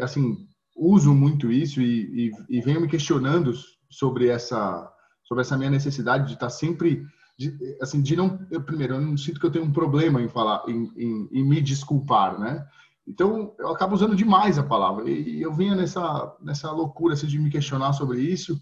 assim 0.00 0.46
uso 0.76 1.12
muito 1.12 1.50
isso 1.50 1.82
e, 1.82 2.28
e, 2.28 2.58
e 2.58 2.60
venho 2.60 2.80
me 2.80 2.86
questionando 2.86 3.52
sobre 3.90 4.28
essa 4.28 4.88
sobre 5.28 5.42
essa 5.42 5.58
minha 5.58 5.70
necessidade 5.70 6.26
de 6.26 6.34
estar 6.34 6.48
sempre 6.48 7.06
de, 7.36 7.56
assim 7.80 8.00
de 8.00 8.16
não 8.16 8.40
eu 8.50 8.62
primeiro 8.62 8.94
eu 8.94 9.00
não 9.00 9.16
sinto 9.16 9.38
que 9.38 9.46
eu 9.46 9.50
tenho 9.50 9.66
um 9.66 9.72
problema 9.72 10.20
em 10.22 10.28
falar 10.28 10.64
em, 10.66 10.90
em, 10.96 11.28
em 11.30 11.44
me 11.44 11.60
desculpar 11.60 12.40
né? 12.40 12.66
Então 13.06 13.54
eu 13.58 13.68
acabo 13.68 13.94
usando 13.94 14.16
demais 14.16 14.58
a 14.58 14.62
palavra. 14.62 15.08
E, 15.08 15.40
eu 15.40 15.52
vinha 15.52 15.74
nessa 15.74 16.36
nessa 16.40 16.70
loucura 16.72 17.14
assim, 17.14 17.26
de 17.26 17.38
me 17.38 17.50
questionar 17.50 17.92
sobre 17.92 18.20
isso. 18.20 18.60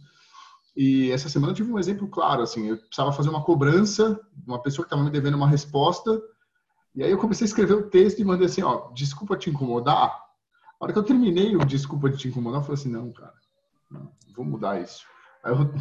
E 0.76 1.10
essa 1.10 1.28
semana 1.28 1.52
eu 1.52 1.56
tive 1.56 1.72
um 1.72 1.78
exemplo 1.78 2.06
claro 2.08 2.42
assim 2.42 2.66
eu 2.68 2.76
precisava 2.76 3.12
fazer 3.12 3.30
uma 3.30 3.42
cobrança 3.42 4.20
uma 4.46 4.60
pessoa 4.60 4.84
que 4.84 4.88
estava 4.88 5.04
me 5.04 5.10
devendo 5.10 5.36
uma 5.36 5.48
resposta. 5.48 6.20
E 6.94 7.02
aí 7.02 7.10
eu 7.10 7.18
comecei 7.18 7.44
a 7.44 7.48
escrever 7.48 7.74
o 7.74 7.88
texto 7.88 8.18
e 8.18 8.24
mandei 8.24 8.46
assim 8.46 8.62
ó 8.62 8.90
desculpa 8.92 9.36
te 9.36 9.48
incomodar? 9.48 10.10
A 10.10 10.84
hora 10.84 10.92
que 10.92 10.98
eu 10.98 11.04
terminei 11.04 11.56
o 11.56 11.64
desculpa 11.64 12.10
de 12.10 12.18
te 12.18 12.28
incomodar 12.28 12.60
eu 12.60 12.64
falei 12.64 12.80
assim 12.80 12.90
não 12.90 13.12
cara 13.12 13.32
não, 13.90 14.10
vou 14.34 14.44
mudar 14.44 14.80
isso. 14.80 15.04
Aí 15.42 15.52
eu 15.52 15.72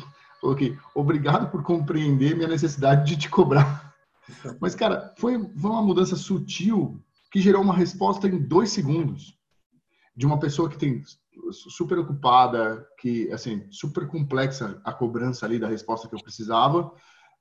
Coloquei, 0.42 0.78
obrigado 0.94 1.50
por 1.50 1.64
compreender 1.64 2.36
minha 2.36 2.48
necessidade 2.48 3.06
de 3.06 3.18
te 3.18 3.30
cobrar. 3.30 3.94
Mas, 4.60 4.76
cara, 4.76 5.14
foi, 5.18 5.40
foi 5.56 5.70
uma 5.70 5.82
mudança 5.82 6.16
sutil 6.16 7.04
que 7.32 7.42
gerou 7.42 7.62
uma 7.62 7.74
resposta 7.74 8.28
em 8.28 8.38
dois 8.38 8.72
segundos 8.72 9.38
de 10.16 10.26
uma 10.26 10.40
pessoa 10.40 10.70
que 10.70 10.78
tem 10.78 11.04
super 11.52 12.00
ocupada, 12.00 12.88
que, 13.00 13.32
assim, 13.32 13.68
super 13.70 14.08
complexa 14.08 14.80
a 14.84 14.94
cobrança 14.94 15.46
ali 15.46 15.60
da 15.60 15.68
resposta 15.68 16.08
que 16.08 16.16
eu 16.16 16.24
precisava, 16.24 16.92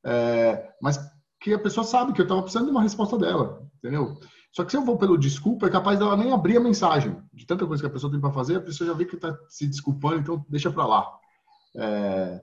é, 0.05 0.71
mas 0.83 0.99
que 1.41 1.55
a 1.55 1.59
pessoa 1.59 1.85
sabe 1.85 2.13
que 2.13 2.21
eu 2.21 2.25
estava 2.25 2.43
precisando 2.43 2.67
de 2.67 2.71
uma 2.73 2.83
resposta 2.83 3.17
dela, 3.17 3.67
entendeu? 3.79 4.19
Só 4.51 4.65
que 4.65 4.71
se 4.71 4.77
eu 4.77 4.85
vou 4.85 4.97
pelo 4.97 5.19
desculpa, 5.19 5.67
é 5.67 5.71
capaz 5.71 5.99
dela 5.99 6.17
nem 6.17 6.33
abrir 6.33 6.57
a 6.57 6.61
mensagem. 6.61 7.17
De 7.33 7.45
tanta 7.45 7.67
coisa 7.67 7.83
que 7.83 7.87
a 7.87 7.93
pessoa 7.93 8.11
tem 8.11 8.21
para 8.21 8.33
fazer, 8.33 8.57
a 8.57 8.61
pessoa 8.61 8.89
já 8.89 8.95
vê 8.95 9.05
que 9.05 9.17
está 9.17 9.37
se 9.49 9.67
desculpando, 9.67 10.21
então 10.21 10.47
deixa 10.49 10.71
para 10.71 10.87
lá. 10.87 11.13
É, 11.77 12.43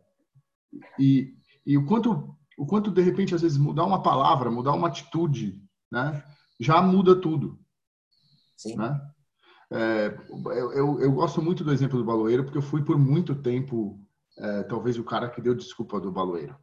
e, 0.99 1.33
e 1.65 1.77
o 1.77 1.85
quanto 1.85 2.35
o 2.57 2.65
quanto 2.65 2.91
de 2.91 3.01
repente 3.01 3.33
às 3.33 3.41
vezes 3.41 3.57
mudar 3.57 3.85
uma 3.85 4.03
palavra, 4.03 4.51
mudar 4.51 4.73
uma 4.73 4.87
atitude, 4.87 5.59
né, 5.91 6.23
já 6.59 6.81
muda 6.81 7.15
tudo. 7.15 7.59
Sim. 8.55 8.75
Né? 8.75 9.01
É, 9.71 10.15
eu, 10.75 10.99
eu, 10.99 11.11
gosto 11.13 11.41
muito 11.41 11.63
do 11.63 11.71
exemplo 11.71 11.97
do 11.97 12.05
baloeiro 12.05 12.43
porque 12.43 12.57
eu 12.57 12.61
fui 12.61 12.83
por 12.83 12.99
muito 12.99 13.33
tempo 13.33 13.99
é, 14.37 14.63
talvez 14.63 14.97
o 14.99 15.03
cara 15.03 15.29
que 15.29 15.41
deu 15.41 15.55
desculpa 15.55 15.99
do 15.99 16.11
baloeiro. 16.11 16.55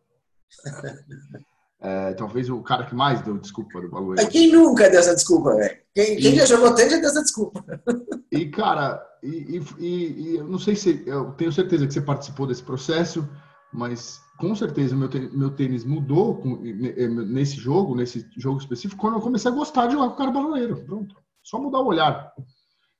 É, 1.80 2.12
talvez 2.14 2.50
o 2.50 2.60
cara 2.60 2.84
que 2.84 2.94
mais 2.94 3.22
deu 3.22 3.38
desculpa 3.38 3.80
do 3.80 3.88
baloeiro. 3.88 4.20
Mas 4.20 4.32
quem 4.32 4.50
nunca 4.50 4.90
deu 4.90 4.98
essa 4.98 5.14
desculpa, 5.14 5.54
velho? 5.54 5.78
Quem, 5.94 6.16
quem 6.16 6.32
e, 6.32 6.36
já 6.36 6.44
jogou 6.44 6.74
tanto 6.74 6.90
já 6.90 6.96
deu 6.96 7.08
essa 7.08 7.22
desculpa. 7.22 7.64
E, 8.30 8.46
cara, 8.50 9.00
e, 9.22 9.62
e, 9.78 9.86
e, 9.86 10.36
eu 10.36 10.46
não 10.46 10.58
sei 10.58 10.76
se 10.76 11.02
eu 11.06 11.32
tenho 11.32 11.50
certeza 11.50 11.86
que 11.86 11.94
você 11.94 12.00
participou 12.00 12.46
desse 12.46 12.62
processo, 12.62 13.26
mas 13.72 14.22
com 14.38 14.54
certeza 14.54 14.96
meu 14.96 15.08
tênis, 15.08 15.32
meu 15.32 15.50
tênis 15.50 15.84
mudou 15.84 16.42
nesse 16.62 17.56
jogo, 17.56 17.94
nesse 17.94 18.28
jogo 18.36 18.58
específico, 18.58 19.00
quando 19.00 19.14
eu 19.14 19.20
comecei 19.20 19.50
a 19.50 19.54
gostar 19.54 19.86
de 19.86 19.94
jogar 19.94 20.08
com 20.08 20.14
o 20.14 20.16
cara 20.16 20.30
baloeiro. 20.30 20.84
Pronto, 20.84 21.16
só 21.42 21.58
mudar 21.58 21.80
o 21.80 21.86
olhar. 21.86 22.32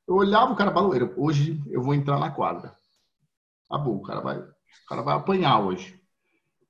Eu 0.07 0.17
olhava 0.17 0.53
o 0.53 0.57
cara 0.57 0.71
baloeiro. 0.71 1.13
Hoje 1.17 1.63
eu 1.69 1.83
vou 1.83 1.95
entrar 1.95 2.19
na 2.19 2.31
quadra. 2.31 2.75
Acabou, 3.71 3.97
o 3.97 4.03
cara 4.03 4.21
vai, 4.21 4.39
o 4.39 4.89
cara 4.89 5.03
vai 5.03 5.15
apanhar 5.15 5.61
hoje. 5.61 6.01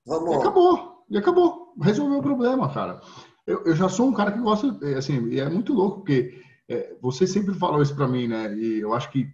Vamos. 0.04 0.32
E 0.32 0.34
acabou, 0.34 1.04
e 1.08 1.18
acabou. 1.18 1.74
Resolveu 1.80 2.18
o 2.18 2.22
problema, 2.22 2.72
cara. 2.72 3.00
Eu, 3.46 3.64
eu 3.64 3.76
já 3.76 3.88
sou 3.88 4.08
um 4.08 4.12
cara 4.12 4.32
que 4.32 4.40
gosta, 4.40 4.76
é, 4.82 4.94
assim, 4.94 5.28
e 5.28 5.40
é 5.40 5.48
muito 5.48 5.72
louco, 5.72 5.98
porque 5.98 6.42
é, 6.68 6.94
você 7.00 7.26
sempre 7.26 7.54
falou 7.54 7.80
isso 7.80 7.94
para 7.94 8.08
mim, 8.08 8.28
né? 8.28 8.54
E 8.54 8.80
eu 8.80 8.92
acho 8.92 9.10
que 9.10 9.32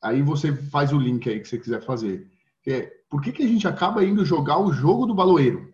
aí 0.00 0.22
você 0.22 0.54
faz 0.54 0.92
o 0.92 0.98
link 0.98 1.28
aí 1.28 1.40
que 1.40 1.48
você 1.48 1.58
quiser 1.58 1.82
fazer. 1.82 2.26
É, 2.66 2.90
por 3.08 3.22
que, 3.22 3.32
que 3.32 3.42
a 3.42 3.48
gente 3.48 3.66
acaba 3.66 4.04
indo 4.04 4.24
jogar 4.24 4.58
o 4.58 4.72
jogo 4.72 5.06
do 5.06 5.14
baloeiro? 5.14 5.72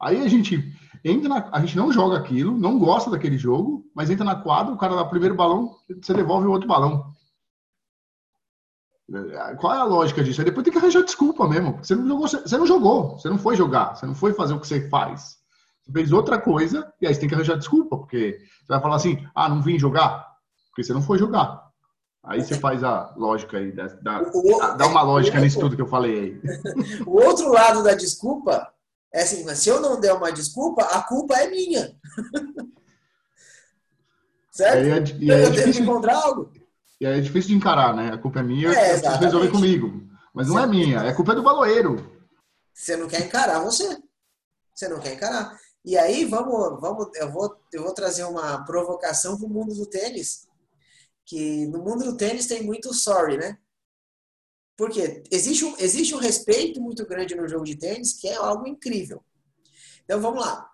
Aí 0.00 0.22
a 0.22 0.28
gente 0.28 0.72
entra 1.04 1.28
na, 1.28 1.50
a 1.52 1.60
gente 1.60 1.76
não 1.76 1.92
joga 1.92 2.16
aquilo, 2.16 2.56
não 2.56 2.78
gosta 2.78 3.10
daquele 3.10 3.36
jogo, 3.36 3.84
mas 3.94 4.10
entra 4.10 4.24
na 4.24 4.36
quadra, 4.36 4.72
o 4.72 4.78
cara 4.78 4.94
dá 4.94 5.02
o 5.02 5.10
primeiro 5.10 5.34
balão, 5.34 5.74
você 6.00 6.14
devolve 6.14 6.46
o 6.46 6.50
outro 6.50 6.68
balão. 6.68 7.12
É, 9.10 9.54
qual 9.56 9.74
é 9.74 9.78
a 9.78 9.84
lógica 9.84 10.22
disso? 10.22 10.40
Aí 10.40 10.44
depois 10.44 10.64
tem 10.64 10.72
que 10.72 10.78
arranjar 10.78 11.02
desculpa 11.02 11.48
mesmo. 11.48 11.78
Você 11.82 11.96
não 11.96 12.06
jogou, 12.06 12.28
você 12.28 12.58
não 12.58 12.66
jogou, 12.66 13.18
você 13.18 13.28
não 13.28 13.38
foi 13.38 13.56
jogar, 13.56 13.94
você 13.94 14.06
não 14.06 14.14
foi 14.14 14.34
fazer 14.34 14.54
o 14.54 14.60
que 14.60 14.66
você 14.66 14.88
faz. 14.88 15.38
Você 15.82 15.92
fez 15.92 16.12
outra 16.12 16.38
coisa 16.38 16.92
e 17.00 17.06
aí 17.06 17.14
você 17.14 17.20
tem 17.20 17.28
que 17.28 17.34
arranjar 17.34 17.56
desculpa, 17.56 17.96
porque 17.96 18.38
você 18.60 18.68
vai 18.68 18.80
falar 18.80 18.96
assim, 18.96 19.26
ah, 19.34 19.48
não 19.48 19.62
vim 19.62 19.78
jogar, 19.78 20.26
porque 20.68 20.84
você 20.84 20.92
não 20.92 21.02
foi 21.02 21.18
jogar. 21.18 21.67
Aí 22.24 22.42
você 22.42 22.58
faz 22.58 22.84
a 22.84 23.14
lógica 23.16 23.58
aí, 23.58 23.72
dá, 23.72 23.86
dá, 24.76 24.86
uma 24.86 25.02
lógica 25.02 25.40
nisso 25.40 25.60
tudo 25.60 25.76
que 25.76 25.82
eu 25.82 25.86
falei 25.86 26.18
aí. 26.18 26.40
O 27.06 27.20
outro 27.22 27.50
lado 27.50 27.82
da 27.82 27.94
desculpa 27.94 28.70
é 29.12 29.22
assim, 29.22 29.44
mas 29.44 29.58
se 29.58 29.68
eu 29.68 29.80
não 29.80 29.98
der 29.98 30.12
uma 30.12 30.30
desculpa, 30.30 30.82
a 30.82 31.02
culpa 31.02 31.34
é 31.36 31.48
minha. 31.48 31.96
certo? 34.50 35.14
Eu 35.22 35.34
é 35.34 35.50
tenho 35.50 35.72
que 35.72 35.80
encontrar 35.80 36.16
algo. 36.16 36.52
E 37.00 37.06
aí 37.06 37.18
é 37.18 37.20
difícil 37.20 37.50
de 37.50 37.56
encarar, 37.56 37.94
né? 37.94 38.10
A 38.12 38.18
culpa 38.18 38.40
é 38.40 38.42
minha, 38.42 38.68
é, 38.68 38.96
eu 38.96 39.00
preciso 39.00 39.20
resolver 39.20 39.50
comigo. 39.50 40.02
Mas 40.34 40.48
não 40.48 40.58
é 40.58 40.66
minha, 40.66 41.00
é 41.00 41.14
culpa 41.14 41.34
do 41.34 41.42
baloeiro. 41.42 42.18
Você 42.74 42.96
não 42.96 43.08
quer 43.08 43.20
encarar 43.22 43.60
você. 43.60 43.98
Você 44.74 44.88
não 44.88 44.98
quer 44.98 45.14
encarar. 45.14 45.56
E 45.84 45.96
aí, 45.96 46.24
vamos, 46.24 46.80
vamos, 46.80 47.08
eu 47.14 47.30
vou, 47.30 47.56
eu 47.72 47.82
vou 47.82 47.94
trazer 47.94 48.24
uma 48.24 48.64
provocação 48.64 49.38
para 49.38 49.46
o 49.46 49.50
mundo 49.50 49.74
do 49.74 49.86
tênis. 49.86 50.47
Que 51.28 51.66
no 51.66 51.82
mundo 51.82 52.04
do 52.04 52.16
tênis 52.16 52.46
tem 52.46 52.62
muito 52.62 52.92
sorry, 52.94 53.36
né? 53.36 53.58
Porque 54.76 55.22
existe 55.30 55.64
um, 55.64 55.76
existe 55.78 56.14
um 56.14 56.18
respeito 56.18 56.80
muito 56.80 57.06
grande 57.06 57.34
no 57.34 57.46
jogo 57.46 57.64
de 57.64 57.76
tênis, 57.76 58.14
que 58.14 58.28
é 58.28 58.36
algo 58.36 58.66
incrível. 58.66 59.22
Então 60.04 60.20
vamos 60.20 60.40
lá. 60.40 60.66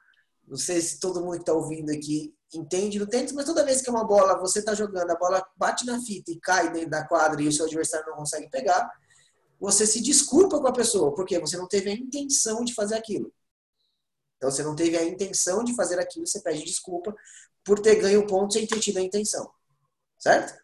Não 0.46 0.56
sei 0.56 0.80
se 0.80 1.00
todo 1.00 1.20
mundo 1.20 1.36
que 1.36 1.38
está 1.40 1.54
ouvindo 1.54 1.90
aqui 1.90 2.34
entende 2.52 2.98
no 2.98 3.06
tênis, 3.06 3.32
mas 3.32 3.46
toda 3.46 3.64
vez 3.64 3.80
que 3.80 3.88
é 3.88 3.92
uma 3.92 4.04
bola, 4.04 4.38
você 4.38 4.60
está 4.60 4.74
jogando, 4.74 5.10
a 5.10 5.16
bola 5.16 5.44
bate 5.56 5.84
na 5.84 6.00
fita 6.00 6.30
e 6.30 6.38
cai 6.38 6.70
dentro 6.72 6.90
da 6.90 7.06
quadra 7.06 7.42
e 7.42 7.48
o 7.48 7.52
seu 7.52 7.66
adversário 7.66 8.06
não 8.06 8.16
consegue 8.16 8.48
pegar, 8.48 8.88
você 9.58 9.86
se 9.86 10.00
desculpa 10.00 10.60
com 10.60 10.68
a 10.68 10.72
pessoa, 10.72 11.14
porque 11.14 11.38
você 11.38 11.56
não 11.56 11.66
teve 11.66 11.90
a 11.90 11.94
intenção 11.94 12.64
de 12.64 12.74
fazer 12.74 12.94
aquilo. 12.94 13.32
Então 14.36 14.50
você 14.50 14.62
não 14.62 14.76
teve 14.76 14.96
a 14.96 15.04
intenção 15.04 15.64
de 15.64 15.74
fazer 15.74 15.98
aquilo, 15.98 16.26
você 16.26 16.40
pede 16.40 16.62
desculpa 16.64 17.14
por 17.64 17.80
ter 17.80 17.96
ganho 17.96 18.20
o 18.20 18.26
ponto 18.26 18.52
sem 18.52 18.66
ter 18.66 18.78
tido 18.78 18.98
a 18.98 19.02
intenção. 19.02 19.50
Certo? 20.24 20.54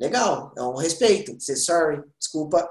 Legal, 0.00 0.52
é 0.56 0.62
um 0.62 0.74
respeito. 0.74 1.38
Você 1.38 1.54
sorry, 1.54 2.02
desculpa. 2.18 2.68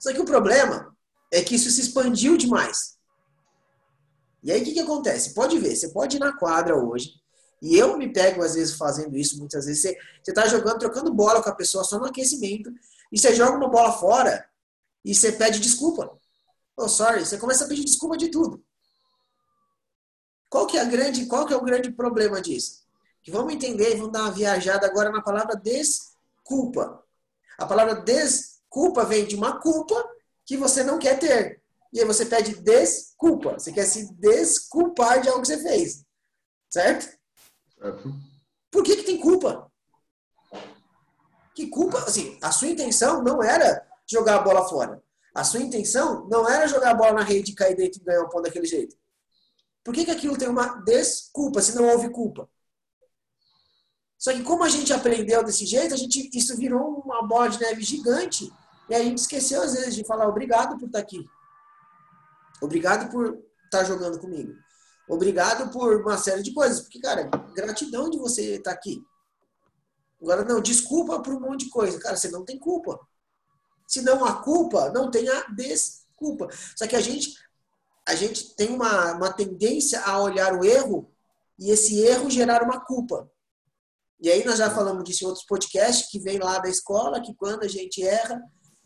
Só 0.00 0.12
que 0.12 0.20
o 0.20 0.24
problema 0.24 0.92
é 1.32 1.44
que 1.44 1.54
isso 1.54 1.70
se 1.70 1.80
expandiu 1.80 2.36
demais. 2.36 2.98
E 4.42 4.50
aí 4.50 4.60
o 4.60 4.64
que, 4.64 4.72
que 4.72 4.80
acontece? 4.80 5.32
Pode 5.32 5.56
ver, 5.60 5.76
você 5.76 5.90
pode 5.90 6.16
ir 6.16 6.18
na 6.18 6.36
quadra 6.36 6.74
hoje, 6.74 7.12
e 7.62 7.76
eu 7.76 7.96
me 7.96 8.12
pego 8.12 8.42
às 8.42 8.54
vezes 8.54 8.74
fazendo 8.74 9.16
isso, 9.16 9.38
muitas 9.38 9.66
vezes 9.66 9.82
você, 9.82 9.96
você 10.24 10.32
tá 10.32 10.48
jogando, 10.48 10.78
trocando 10.80 11.14
bola 11.14 11.40
com 11.40 11.50
a 11.50 11.54
pessoa 11.54 11.84
só 11.84 11.96
no 11.96 12.06
aquecimento, 12.06 12.72
e 13.12 13.20
você 13.20 13.32
joga 13.32 13.58
uma 13.58 13.68
bola 13.68 13.92
fora 13.92 14.44
e 15.04 15.14
você 15.14 15.30
pede 15.30 15.60
desculpa. 15.60 16.18
Oh, 16.76 16.88
sorry, 16.88 17.24
você 17.24 17.38
começa 17.38 17.64
a 17.64 17.68
pedir 17.68 17.84
desculpa 17.84 18.16
de 18.16 18.28
tudo. 18.28 18.64
Qual 20.48 20.66
que 20.66 20.78
é 20.78 20.84
grande, 20.84 21.26
qual 21.26 21.46
que 21.46 21.52
é 21.52 21.56
o 21.56 21.64
grande 21.64 21.92
problema 21.92 22.40
disso? 22.40 22.89
Que 23.22 23.30
vamos 23.30 23.52
entender 23.52 23.92
e 23.92 23.96
vamos 23.96 24.12
dar 24.12 24.22
uma 24.22 24.32
viajada 24.32 24.86
agora 24.86 25.10
na 25.10 25.22
palavra 25.22 25.56
desculpa. 25.56 27.02
A 27.58 27.66
palavra 27.66 27.96
desculpa 27.96 29.04
vem 29.04 29.26
de 29.26 29.36
uma 29.36 29.60
culpa 29.60 29.94
que 30.46 30.56
você 30.56 30.82
não 30.82 30.98
quer 30.98 31.18
ter. 31.18 31.62
E 31.92 32.00
aí 32.00 32.06
você 32.06 32.24
pede 32.24 32.54
desculpa. 32.56 33.58
Você 33.58 33.72
quer 33.72 33.84
se 33.84 34.12
desculpar 34.14 35.20
de 35.20 35.28
algo 35.28 35.42
que 35.42 35.48
você 35.48 35.62
fez. 35.62 36.04
Certo? 36.68 37.08
certo. 37.78 38.14
Por 38.70 38.82
que, 38.84 38.96
que 38.96 39.02
tem 39.02 39.18
culpa? 39.18 39.70
Que 41.54 41.66
culpa, 41.66 41.98
assim, 41.98 42.38
a 42.40 42.52
sua 42.52 42.68
intenção 42.68 43.22
não 43.22 43.42
era 43.42 43.86
jogar 44.08 44.36
a 44.36 44.42
bola 44.42 44.68
fora. 44.68 45.02
A 45.34 45.44
sua 45.44 45.60
intenção 45.60 46.26
não 46.28 46.48
era 46.48 46.66
jogar 46.66 46.90
a 46.90 46.94
bola 46.94 47.12
na 47.12 47.22
rede, 47.22 47.54
cair 47.54 47.76
dentro 47.76 48.00
e 48.00 48.04
ganhar 48.04 48.22
um 48.22 48.28
ponto 48.28 48.44
daquele 48.44 48.66
jeito. 48.66 48.96
Por 49.84 49.94
que, 49.94 50.04
que 50.04 50.10
aquilo 50.10 50.38
tem 50.38 50.48
uma 50.48 50.82
desculpa, 50.82 51.60
se 51.60 51.74
não 51.74 51.88
houve 51.88 52.10
culpa? 52.10 52.48
Só 54.20 54.34
que 54.34 54.42
como 54.42 54.62
a 54.62 54.68
gente 54.68 54.92
aprendeu 54.92 55.42
desse 55.42 55.64
jeito, 55.64 55.94
a 55.94 55.96
gente, 55.96 56.28
isso 56.34 56.54
virou 56.54 57.00
uma 57.02 57.26
bola 57.26 57.48
de 57.48 57.58
neve 57.58 57.82
gigante. 57.82 58.52
E 58.86 58.94
a 58.94 59.02
gente 59.02 59.16
esqueceu, 59.16 59.62
às 59.62 59.72
vezes, 59.72 59.94
de 59.94 60.04
falar 60.04 60.28
obrigado 60.28 60.78
por 60.78 60.84
estar 60.84 60.98
aqui. 60.98 61.24
Obrigado 62.60 63.10
por 63.10 63.42
estar 63.64 63.82
jogando 63.84 64.18
comigo. 64.18 64.52
Obrigado 65.08 65.72
por 65.72 66.02
uma 66.02 66.18
série 66.18 66.42
de 66.42 66.52
coisas. 66.52 66.82
Porque, 66.82 67.00
cara, 67.00 67.30
gratidão 67.54 68.10
de 68.10 68.18
você 68.18 68.56
estar 68.56 68.72
aqui. 68.72 69.02
Agora, 70.20 70.44
não, 70.44 70.60
desculpa 70.60 71.22
por 71.22 71.32
um 71.32 71.40
monte 71.40 71.64
de 71.64 71.70
coisa. 71.70 71.98
Cara, 71.98 72.14
você 72.14 72.28
não 72.28 72.44
tem 72.44 72.58
culpa. 72.58 73.00
Se 73.88 74.02
não 74.02 74.22
há 74.22 74.42
culpa, 74.42 74.90
não 74.90 75.10
tem 75.10 75.26
a 75.30 75.46
desculpa. 75.48 76.46
Só 76.76 76.86
que 76.86 76.94
a 76.94 77.00
gente 77.00 77.34
a 78.06 78.14
gente 78.14 78.54
tem 78.56 78.70
uma, 78.70 79.12
uma 79.12 79.32
tendência 79.32 80.00
a 80.02 80.20
olhar 80.20 80.54
o 80.54 80.64
erro 80.64 81.10
e 81.58 81.70
esse 81.70 82.00
erro 82.00 82.28
gerar 82.28 82.62
uma 82.62 82.80
culpa. 82.80 83.30
E 84.20 84.30
aí 84.30 84.44
nós 84.44 84.58
já 84.58 84.70
falamos 84.70 85.02
disso 85.04 85.24
em 85.24 85.26
outros 85.26 85.46
podcasts, 85.46 86.10
que 86.10 86.18
vem 86.18 86.38
lá 86.38 86.58
da 86.58 86.68
escola, 86.68 87.20
que 87.20 87.34
quando 87.34 87.64
a 87.64 87.68
gente 87.68 88.02
erra, 88.02 88.40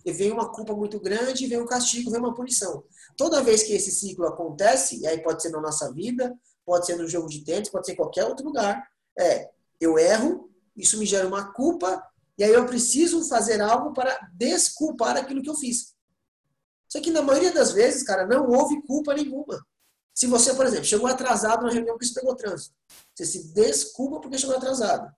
vem 0.06 0.30
uma 0.30 0.52
culpa 0.52 0.74
muito 0.74 1.00
grande, 1.00 1.46
vem 1.46 1.60
um 1.60 1.66
castigo, 1.66 2.10
vem 2.10 2.20
uma 2.20 2.34
punição. 2.34 2.84
Toda 3.16 3.42
vez 3.42 3.62
que 3.62 3.72
esse 3.72 3.90
ciclo 3.90 4.26
acontece, 4.26 5.00
e 5.00 5.06
aí 5.06 5.22
pode 5.22 5.42
ser 5.42 5.50
na 5.50 5.60
nossa 5.60 5.92
vida, 5.92 6.32
pode 6.64 6.86
ser 6.86 6.96
no 6.96 7.08
jogo 7.08 7.28
de 7.28 7.42
tênis, 7.42 7.68
pode 7.68 7.86
ser 7.86 7.92
em 7.92 7.96
qualquer 7.96 8.24
outro 8.24 8.44
lugar, 8.44 8.86
é, 9.18 9.50
eu 9.80 9.98
erro, 9.98 10.50
isso 10.76 10.98
me 10.98 11.06
gera 11.06 11.26
uma 11.26 11.52
culpa, 11.52 12.02
e 12.36 12.44
aí 12.44 12.52
eu 12.52 12.66
preciso 12.66 13.26
fazer 13.28 13.60
algo 13.60 13.92
para 13.92 14.28
desculpar 14.34 15.16
aquilo 15.16 15.42
que 15.42 15.50
eu 15.50 15.54
fiz. 15.54 15.94
Só 16.88 17.00
que 17.00 17.10
na 17.10 17.22
maioria 17.22 17.52
das 17.52 17.72
vezes, 17.72 18.02
cara, 18.02 18.26
não 18.26 18.48
houve 18.48 18.80
culpa 18.82 19.14
nenhuma. 19.14 19.64
Se 20.12 20.26
você, 20.26 20.54
por 20.54 20.64
exemplo, 20.64 20.84
chegou 20.84 21.08
atrasado 21.08 21.64
na 21.64 21.72
reunião 21.72 21.98
que 21.98 22.06
você 22.06 22.14
pegou 22.14 22.36
trânsito, 22.36 22.74
você 23.12 23.24
se 23.24 23.52
desculpa 23.52 24.20
porque 24.20 24.38
chegou 24.38 24.56
atrasado. 24.56 25.12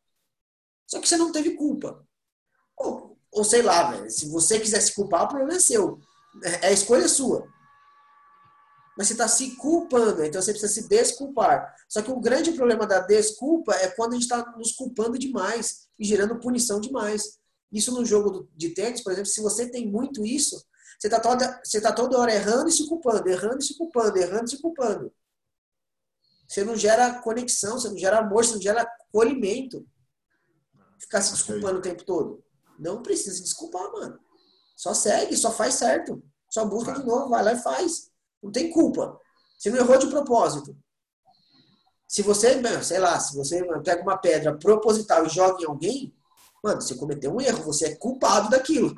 Só 0.87 1.01
que 1.01 1.09
você 1.09 1.17
não 1.17 1.33
teve 1.33 1.57
culpa. 1.57 2.05
Ou, 2.77 3.19
ou 3.31 3.45
sei 3.45 3.63
lá, 3.63 3.91
velho, 3.91 4.11
se 4.11 4.29
você 4.29 4.61
quiser 4.61 4.81
se 4.81 4.95
culpar, 4.95 5.25
o 5.25 5.29
problema 5.29 5.55
é 5.55 5.61
seu. 5.61 5.99
É 6.63 6.69
a 6.69 6.73
escolha 6.73 7.09
sua. 7.09 7.49
Mas 8.97 9.09
você 9.09 9.13
está 9.13 9.29
se 9.29 9.57
culpando, 9.57 10.25
então 10.25 10.41
você 10.41 10.53
precisa 10.53 10.73
se 10.73 10.89
desculpar. 10.89 11.75
Só 11.89 12.01
que 12.01 12.11
o 12.11 12.21
grande 12.21 12.53
problema 12.53 12.87
da 12.87 13.01
desculpa 13.01 13.75
é 13.75 13.89
quando 13.89 14.13
a 14.13 14.15
gente 14.15 14.23
está 14.23 14.53
nos 14.57 14.73
culpando 14.73 15.19
demais 15.19 15.89
e 15.99 16.05
gerando 16.05 16.41
punição 16.41 16.81
demais. 16.81 17.39
Isso 17.71 17.93
no 17.93 18.05
jogo 18.05 18.49
de 18.57 18.71
tênis, 18.71 19.03
por 19.03 19.13
exemplo, 19.13 19.31
se 19.31 19.43
você 19.43 19.71
tem 19.71 19.87
muito 19.87 20.25
isso, 20.25 20.65
você 20.99 21.09
está 21.09 21.21
toda, 21.21 21.61
você 21.63 21.81
tá 21.81 21.93
toda 21.93 22.19
hora 22.19 22.35
errando 22.35 22.71
e 22.71 22.73
se 22.73 22.87
culpando, 22.89 23.29
errando 23.29 23.59
e 23.59 23.65
se 23.65 23.77
culpando, 23.77 24.17
errando 24.17 24.45
e 24.45 24.51
se 24.51 24.63
culpando. 24.63 25.13
Você 26.49 26.65
não 26.65 26.77
gera 26.77 27.21
conexão, 27.21 27.79
você 27.79 27.89
não 27.89 27.99
gera 27.99 28.21
amor, 28.21 28.45
você 28.45 28.55
não 28.55 28.63
gera 28.63 28.83
acolhimento. 28.83 29.87
Ficar 30.99 31.21
se 31.23 31.33
desculpando 31.33 31.79
o 31.79 31.83
tempo 31.83 32.05
todo. 32.05 32.43
Não 32.79 33.03
precisa 33.03 33.37
se 33.37 33.43
desculpar, 33.43 33.91
mano. 33.93 34.19
Só 34.77 34.93
segue, 34.93 35.37
só 35.37 35.51
faz 35.51 35.75
certo. 35.75 36.23
Só 36.51 36.65
busca 36.65 36.93
de 36.93 37.05
novo, 37.05 37.29
vai 37.29 37.43
lá 37.43 37.53
e 37.53 37.59
faz. 37.59 38.11
Não 38.43 38.51
tem 38.51 38.71
culpa. 38.71 39.19
Você 39.59 39.71
não 39.71 39.79
errou 39.79 39.99
de 39.99 40.09
propósito. 40.09 40.77
Se 42.07 42.23
você, 42.23 42.61
sei 42.83 42.99
lá, 42.99 43.19
se 43.19 43.37
você 43.37 43.65
pega 43.83 44.03
uma 44.03 44.17
pedra 44.17 44.57
proposital 44.57 45.27
e 45.27 45.29
joga 45.29 45.63
em 45.63 45.67
alguém, 45.67 46.15
mano, 46.63 46.81
você 46.81 46.95
cometeu 46.95 47.35
um 47.35 47.41
erro, 47.41 47.65
você 47.65 47.87
é 47.87 47.97
culpado 47.97 48.49
daquilo. 48.49 48.95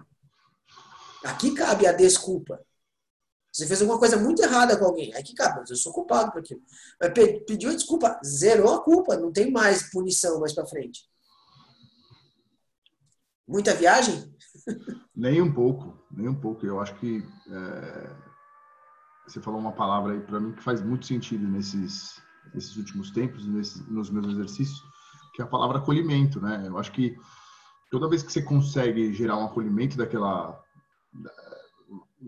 Aqui 1.25 1.53
cabe 1.53 1.87
a 1.87 1.93
desculpa. 1.93 2.61
Você 3.51 3.67
fez 3.67 3.81
alguma 3.81 3.99
coisa 3.99 4.17
muito 4.17 4.43
errada 4.43 4.77
com 4.77 4.85
alguém. 4.85 5.13
Aqui 5.15 5.35
cabe, 5.35 5.69
eu 5.69 5.77
sou 5.77 5.93
culpado 5.93 6.31
por 6.31 6.41
aquilo. 6.41 6.61
Mas 7.01 7.13
pediu 7.47 7.75
desculpa, 7.75 8.21
zerou 8.25 8.75
a 8.75 8.85
culpa, 8.85 9.17
não 9.17 9.33
tem 9.33 9.51
mais 9.51 9.91
punição 9.91 10.39
mais 10.39 10.53
para 10.53 10.67
frente. 10.67 11.09
Muita 13.49 13.75
viagem? 13.75 14.31
nem 15.17 15.41
um 15.41 15.51
pouco, 15.51 15.99
nem 16.11 16.29
um 16.29 16.35
pouco. 16.35 16.67
Eu 16.67 16.81
acho 16.81 16.95
que 16.97 17.25
é, 17.51 18.17
você 19.27 19.41
falou 19.41 19.59
uma 19.59 19.73
palavra 19.73 20.13
aí 20.13 20.21
para 20.21 20.39
mim 20.39 20.53
que 20.53 20.63
faz 20.63 20.83
muito 20.83 21.07
sentido 21.07 21.49
nesses, 21.49 22.21
nesses 22.55 22.77
últimos 22.77 23.11
tempos, 23.11 23.47
nesses, 23.47 23.87
nos 23.89 24.11
meus 24.11 24.29
exercícios, 24.29 24.83
que 25.35 25.41
é 25.41 25.45
a 25.45 25.49
palavra 25.49 25.79
acolhimento, 25.79 26.41
né? 26.41 26.65
Eu 26.67 26.79
acho 26.79 26.93
que 26.93 27.17
toda 27.91 28.09
vez 28.09 28.23
que 28.23 28.31
você 28.31 28.43
consegue 28.43 29.15
gerar 29.15 29.39
um 29.39 29.47
acolhimento 29.47 29.97
daquela 29.97 30.63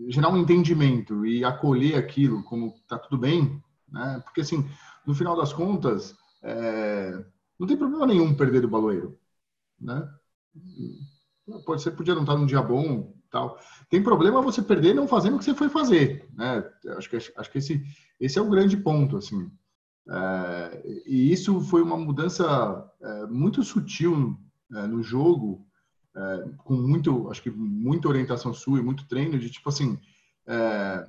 gerar 0.07 0.29
um 0.29 0.37
entendimento 0.37 1.25
e 1.25 1.43
acolher 1.43 1.95
aquilo 1.95 2.43
como 2.43 2.73
tá 2.87 2.97
tudo 2.97 3.17
bem, 3.17 3.61
né? 3.87 4.21
Porque 4.23 4.41
assim, 4.41 4.67
no 5.05 5.13
final 5.13 5.35
das 5.35 5.53
contas, 5.53 6.15
é, 6.41 7.23
não 7.59 7.67
tem 7.67 7.77
problema 7.77 8.07
nenhum 8.07 8.33
perder 8.33 8.61
do 8.61 8.67
baloeiro, 8.67 9.19
né? 9.79 10.09
Pode 11.65 11.81
ser 11.81 11.91
podia 11.91 12.13
não 12.13 12.21
estar 12.21 12.37
num 12.37 12.45
dia 12.45 12.61
bom, 12.61 13.13
tal. 13.29 13.59
Tem 13.89 14.01
problema 14.01 14.41
você 14.41 14.61
perder 14.61 14.93
não 14.93 15.07
fazendo 15.07 15.35
o 15.35 15.39
que 15.39 15.45
você 15.45 15.55
foi 15.55 15.69
fazer, 15.69 16.29
né? 16.33 16.63
Acho 16.97 17.09
que 17.09 17.15
acho 17.15 17.51
que 17.51 17.57
esse 17.57 17.83
esse 18.19 18.37
é 18.37 18.41
o 18.41 18.49
grande 18.49 18.77
ponto, 18.77 19.17
assim. 19.17 19.51
É, 20.09 20.83
e 21.05 21.31
isso 21.31 21.59
foi 21.61 21.81
uma 21.81 21.97
mudança 21.97 22.89
é, 23.01 23.25
muito 23.27 23.63
sutil 23.63 24.37
é, 24.73 24.87
no 24.87 25.01
jogo 25.03 25.65
é, 26.15 26.49
com 26.57 26.75
muito, 26.75 27.29
acho 27.29 27.41
que 27.41 27.49
muita 27.49 28.07
orientação 28.07 28.53
sua 28.53 28.79
e 28.79 28.83
muito 28.83 29.07
treino 29.07 29.39
de 29.39 29.49
tipo 29.49 29.69
assim, 29.69 29.99
é, 30.45 31.07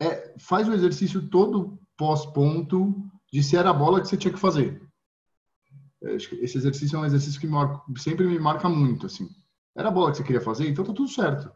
é, 0.00 0.34
faz 0.38 0.68
o 0.68 0.72
exercício 0.72 1.28
todo 1.28 1.78
pós-ponto 1.96 2.94
de 3.32 3.42
se 3.42 3.56
era 3.56 3.70
a 3.70 3.74
bola 3.74 4.00
que 4.00 4.08
você 4.08 4.16
tinha 4.16 4.32
que 4.32 4.40
fazer. 4.40 4.82
É, 6.02 6.14
esse 6.14 6.58
exercício 6.58 6.96
é 6.96 7.00
um 7.00 7.04
exercício 7.04 7.40
que 7.40 8.00
sempre 8.00 8.26
me 8.26 8.38
marca 8.38 8.68
muito, 8.68 9.06
assim. 9.06 9.28
Era 9.74 9.88
a 9.88 9.92
bola 9.92 10.10
que 10.10 10.18
você 10.18 10.24
queria 10.24 10.40
fazer, 10.40 10.68
então 10.68 10.84
tá 10.84 10.92
tudo 10.92 11.08
certo. 11.08 11.50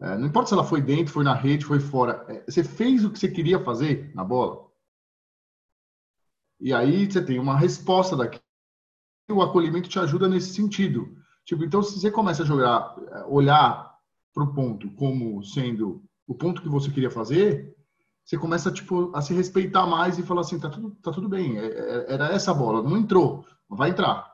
É, 0.00 0.18
não 0.18 0.26
importa 0.26 0.48
se 0.48 0.54
ela 0.54 0.64
foi 0.64 0.80
dentro, 0.80 1.12
foi 1.12 1.24
na 1.24 1.34
rede, 1.34 1.64
foi 1.64 1.78
fora. 1.78 2.24
É, 2.28 2.44
você 2.44 2.64
fez 2.64 3.04
o 3.04 3.10
que 3.10 3.18
você 3.18 3.30
queria 3.30 3.62
fazer 3.62 4.12
na 4.14 4.24
bola. 4.24 4.70
E 6.60 6.72
aí 6.72 7.10
você 7.10 7.24
tem 7.24 7.38
uma 7.38 7.56
resposta 7.56 8.16
daqui 8.16 8.40
o 9.30 9.42
acolhimento 9.42 9.88
te 9.88 9.98
ajuda 9.98 10.28
nesse 10.28 10.52
sentido. 10.52 11.16
Tipo, 11.44 11.64
então, 11.64 11.82
se 11.82 11.98
você 11.98 12.10
começa 12.10 12.42
a 12.42 12.46
jogar, 12.46 12.96
eh, 12.98 13.24
olhar 13.26 13.98
para 14.32 14.44
o 14.44 14.54
ponto 14.54 14.90
como 14.92 15.42
sendo 15.44 16.02
o 16.26 16.34
ponto 16.34 16.62
que 16.62 16.68
você 16.68 16.90
queria 16.90 17.10
fazer, 17.10 17.74
você 18.32 18.38
começa 18.38 18.72
tipo, 18.72 19.14
a 19.14 19.20
se 19.20 19.34
respeitar 19.34 19.86
mais 19.86 20.18
e 20.18 20.22
falar 20.22 20.40
assim, 20.40 20.58
tá 20.58 20.70
tudo, 20.70 20.96
tá 21.02 21.12
tudo 21.12 21.28
bem, 21.28 21.58
é, 21.58 21.66
é, 21.66 22.14
era 22.14 22.28
essa 22.28 22.54
bola, 22.54 22.82
não 22.82 22.96
entrou, 22.96 23.44
vai 23.68 23.90
entrar. 23.90 24.32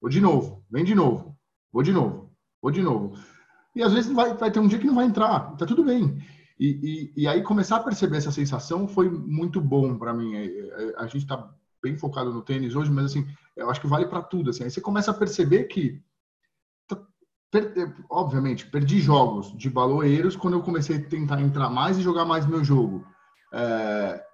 Vou 0.00 0.08
de 0.08 0.20
novo, 0.20 0.64
vem 0.70 0.84
de 0.84 0.94
novo, 0.94 1.36
vou 1.72 1.82
de 1.82 1.92
novo, 1.92 2.30
vou 2.62 2.70
de 2.70 2.80
novo. 2.80 3.18
E 3.74 3.82
às 3.82 3.92
vezes 3.92 4.12
vai, 4.12 4.34
vai 4.34 4.52
ter 4.52 4.60
um 4.60 4.68
dia 4.68 4.78
que 4.78 4.86
não 4.86 4.94
vai 4.94 5.06
entrar, 5.06 5.56
tá 5.56 5.66
tudo 5.66 5.82
bem. 5.82 6.22
E, 6.60 7.12
e, 7.16 7.22
e 7.22 7.26
aí 7.26 7.42
começar 7.42 7.78
a 7.78 7.82
perceber 7.82 8.18
essa 8.18 8.30
sensação 8.30 8.86
foi 8.86 9.10
muito 9.10 9.60
bom 9.60 9.98
para 9.98 10.14
mim. 10.14 10.36
É, 10.36 10.94
a 10.96 11.06
gente 11.06 11.22
está 11.22 11.52
bem 11.82 11.96
focado 11.96 12.32
no 12.32 12.40
tênis 12.40 12.76
hoje, 12.76 12.92
mas 12.92 13.06
assim, 13.06 13.26
eu 13.56 13.68
acho 13.68 13.80
que 13.80 13.88
vale 13.88 14.06
para 14.06 14.22
tudo. 14.22 14.50
Assim. 14.50 14.62
Aí 14.62 14.70
você 14.70 14.80
começa 14.80 15.10
a 15.10 15.14
perceber 15.14 15.64
que, 15.64 16.00
obviamente, 18.08 18.66
perdi 18.66 19.00
jogos 19.00 19.52
de 19.58 19.68
baloeiros 19.68 20.36
quando 20.36 20.54
eu 20.54 20.62
comecei 20.62 20.98
a 20.98 21.02
tentar 21.04 21.40
entrar 21.40 21.68
mais 21.68 21.98
e 21.98 22.02
jogar 22.02 22.24
mais 22.24 22.46
meu 22.46 22.62
jogo. 22.62 23.04
É, 23.54 24.24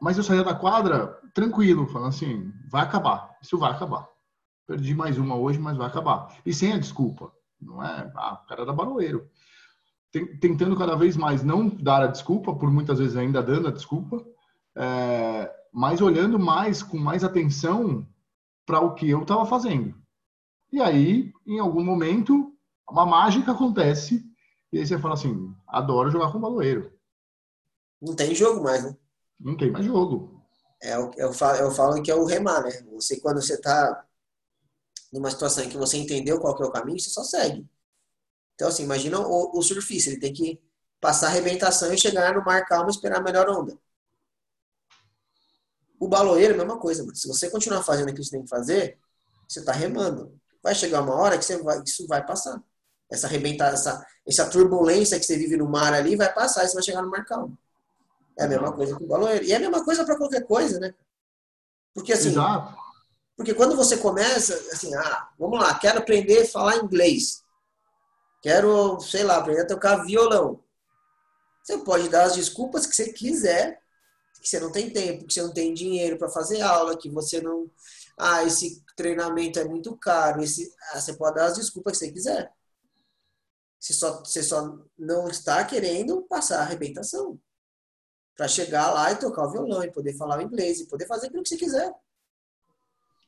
mas 0.00 0.16
eu 0.16 0.22
saía 0.22 0.44
da 0.44 0.54
quadra 0.54 1.18
tranquilo, 1.34 1.88
falando 1.88 2.10
assim, 2.10 2.52
vai 2.70 2.82
acabar, 2.82 3.36
isso 3.42 3.58
vai 3.58 3.72
acabar. 3.72 4.08
Perdi 4.66 4.94
mais 4.94 5.18
uma 5.18 5.34
hoje, 5.34 5.58
mas 5.58 5.76
vai 5.76 5.88
acabar. 5.88 6.36
E 6.46 6.54
sem 6.54 6.72
a 6.72 6.78
desculpa, 6.78 7.32
não 7.60 7.82
é? 7.82 8.12
Ah, 8.14 8.40
o 8.42 8.46
cara 8.46 8.62
era 8.62 8.72
baloeiro. 8.72 9.28
Tentando 10.40 10.76
cada 10.76 10.94
vez 10.94 11.16
mais 11.16 11.42
não 11.42 11.68
dar 11.68 12.02
a 12.02 12.06
desculpa, 12.06 12.54
por 12.54 12.70
muitas 12.70 12.98
vezes 12.98 13.16
ainda 13.16 13.42
dando 13.42 13.68
a 13.68 13.72
desculpa, 13.72 14.24
é, 14.76 15.52
mas 15.72 16.00
olhando 16.00 16.38
mais, 16.38 16.82
com 16.82 16.98
mais 16.98 17.24
atenção 17.24 18.06
para 18.64 18.80
o 18.80 18.94
que 18.94 19.08
eu 19.08 19.22
estava 19.22 19.44
fazendo. 19.44 19.94
E 20.70 20.80
aí, 20.80 21.32
em 21.46 21.58
algum 21.58 21.82
momento, 21.82 22.52
uma 22.88 23.04
mágica 23.04 23.52
acontece 23.52 24.22
e 24.72 24.78
aí 24.78 24.86
você 24.86 24.98
fala 24.98 25.14
assim, 25.14 25.54
adoro 25.68 26.10
jogar 26.10 26.30
com 26.30 26.40
baloeiro. 26.40 26.91
Não 28.02 28.16
tem 28.16 28.34
jogo 28.34 28.64
mais, 28.64 28.82
né? 28.82 28.96
Não 29.38 29.56
tem 29.56 29.70
mais 29.70 29.86
jogo. 29.86 30.42
É, 30.82 30.94
eu, 31.16 31.32
falo, 31.32 31.58
eu 31.58 31.70
falo 31.70 32.02
que 32.02 32.10
é 32.10 32.14
o 32.14 32.24
remar, 32.24 32.64
né? 32.64 32.82
Você, 32.94 33.20
quando 33.20 33.40
você 33.40 33.54
está 33.54 34.04
numa 35.12 35.30
situação 35.30 35.62
em 35.62 35.68
que 35.68 35.76
você 35.76 35.96
entendeu 35.96 36.40
qual 36.40 36.56
que 36.56 36.62
é 36.64 36.66
o 36.66 36.72
caminho, 36.72 36.98
você 36.98 37.10
só 37.10 37.22
segue. 37.22 37.64
Então, 38.56 38.66
assim, 38.66 38.82
imagina 38.82 39.20
o, 39.20 39.56
o 39.56 39.62
surfista, 39.62 40.10
ele 40.10 40.18
tem 40.18 40.32
que 40.32 40.60
passar 41.00 41.28
a 41.28 41.30
arrebentação 41.30 41.92
e 41.92 41.98
chegar 41.98 42.34
no 42.34 42.44
mar 42.44 42.66
calmo 42.66 42.88
e 42.88 42.90
esperar 42.90 43.18
a 43.18 43.22
melhor 43.22 43.48
onda. 43.48 43.78
O 46.00 46.08
baloeiro 46.08 46.54
é 46.54 46.56
a 46.56 46.58
mesma 46.58 46.80
coisa, 46.80 47.04
mano. 47.04 47.14
Se 47.14 47.28
você 47.28 47.48
continuar 47.48 47.84
fazendo 47.84 48.10
o 48.10 48.14
que 48.14 48.22
você 48.22 48.32
tem 48.32 48.42
que 48.42 48.48
fazer, 48.48 48.98
você 49.48 49.60
está 49.60 49.70
remando. 49.70 50.36
Vai 50.60 50.74
chegar 50.74 51.02
uma 51.02 51.14
hora 51.14 51.38
que 51.38 51.44
você 51.44 51.62
vai, 51.62 51.80
isso 51.84 52.06
vai 52.08 52.26
passar. 52.26 52.60
Essa 53.08 53.28
arrebentada, 53.28 53.74
essa, 53.74 54.04
essa 54.26 54.50
turbulência 54.50 55.18
que 55.20 55.24
você 55.24 55.36
vive 55.36 55.56
no 55.56 55.68
mar 55.68 55.92
ali 55.92 56.16
vai 56.16 56.32
passar 56.32 56.64
e 56.64 56.68
você 56.68 56.74
vai 56.74 56.82
chegar 56.82 57.02
no 57.02 57.10
mar 57.10 57.24
calmo. 57.24 57.56
É 58.38 58.44
a 58.44 58.48
mesma 58.48 58.72
coisa 58.72 58.96
com 58.96 59.04
o 59.04 59.06
baloeiro. 59.06 59.44
E 59.44 59.52
é 59.52 59.56
a 59.56 59.60
mesma 59.60 59.84
coisa 59.84 60.04
para 60.04 60.16
qualquer 60.16 60.46
coisa, 60.46 60.80
né? 60.80 60.94
Porque 61.94 62.12
assim. 62.12 62.28
Exato. 62.28 62.80
Porque 63.36 63.54
quando 63.54 63.76
você 63.76 63.96
começa, 63.96 64.54
assim, 64.72 64.94
ah, 64.94 65.28
vamos 65.38 65.58
lá, 65.58 65.74
quero 65.78 65.98
aprender 65.98 66.42
a 66.42 66.48
falar 66.48 66.76
inglês. 66.76 67.42
Quero, 68.42 69.00
sei 69.00 69.24
lá, 69.24 69.38
aprender 69.38 69.62
a 69.62 69.66
tocar 69.66 70.04
violão. 70.04 70.62
Você 71.62 71.78
pode 71.78 72.08
dar 72.08 72.24
as 72.24 72.34
desculpas 72.34 72.86
que 72.86 72.94
você 72.94 73.12
quiser 73.12 73.82
que 74.42 74.48
você 74.48 74.58
não 74.58 74.72
tem 74.72 74.90
tempo, 74.90 75.24
que 75.24 75.32
você 75.32 75.40
não 75.40 75.52
tem 75.52 75.72
dinheiro 75.72 76.18
para 76.18 76.28
fazer 76.28 76.60
aula, 76.60 76.98
que 76.98 77.08
você 77.08 77.40
não. 77.40 77.70
Ah, 78.18 78.42
esse 78.42 78.82
treinamento 78.96 79.58
é 79.58 79.64
muito 79.64 79.96
caro. 79.96 80.42
Esse... 80.42 80.74
Ah, 80.90 81.00
você 81.00 81.14
pode 81.14 81.36
dar 81.36 81.46
as 81.46 81.56
desculpas 81.56 81.92
que 81.92 81.98
você 82.06 82.12
quiser. 82.12 82.52
Você 83.78 83.94
só, 83.94 84.18
você 84.18 84.42
só 84.42 84.78
não 84.98 85.28
está 85.28 85.64
querendo 85.64 86.22
passar 86.22 86.58
a 86.58 86.62
arrebentação. 86.62 87.38
Para 88.36 88.48
chegar 88.48 88.92
lá 88.92 89.12
e 89.12 89.16
tocar 89.16 89.46
o 89.46 89.50
violão, 89.50 89.84
e 89.84 89.92
poder 89.92 90.16
falar 90.16 90.38
o 90.38 90.42
inglês, 90.42 90.80
e 90.80 90.86
poder 90.86 91.06
fazer 91.06 91.26
aquilo 91.26 91.42
que 91.42 91.48
você 91.50 91.56
quiser. 91.56 91.92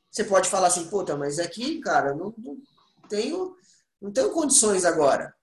Você 0.09 0.23
pode 0.23 0.49
falar 0.49 0.67
assim, 0.67 0.87
puta, 0.87 1.15
mas 1.17 1.39
aqui, 1.39 1.79
cara, 1.81 2.13
não, 2.13 2.33
não 2.37 2.57
tenho, 3.09 3.55
não 4.01 4.11
tenho 4.11 4.31
condições 4.31 4.85
agora. 4.85 5.35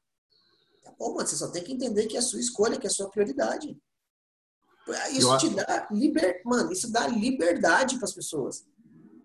Tá 0.83 0.93
bom, 0.99 1.15
mano, 1.15 1.29
você 1.29 1.37
só 1.37 1.49
tem 1.49 1.63
que 1.63 1.73
entender 1.73 2.07
que 2.07 2.17
é 2.17 2.21
a 2.21 2.23
sua 2.23 2.41
escolha, 2.41 2.79
que 2.79 2.87
é 2.87 2.91
a 2.91 2.93
sua 2.93 3.11
prioridade. 3.11 3.79
Isso 5.13 5.37
te 5.39 5.51
dá 5.51 5.87
liber... 5.91 6.43
Mano, 6.45 6.73
isso 6.73 6.91
dá 6.91 7.07
liberdade 7.07 7.97
para 7.97 8.05
as 8.05 8.15
pessoas. 8.15 8.65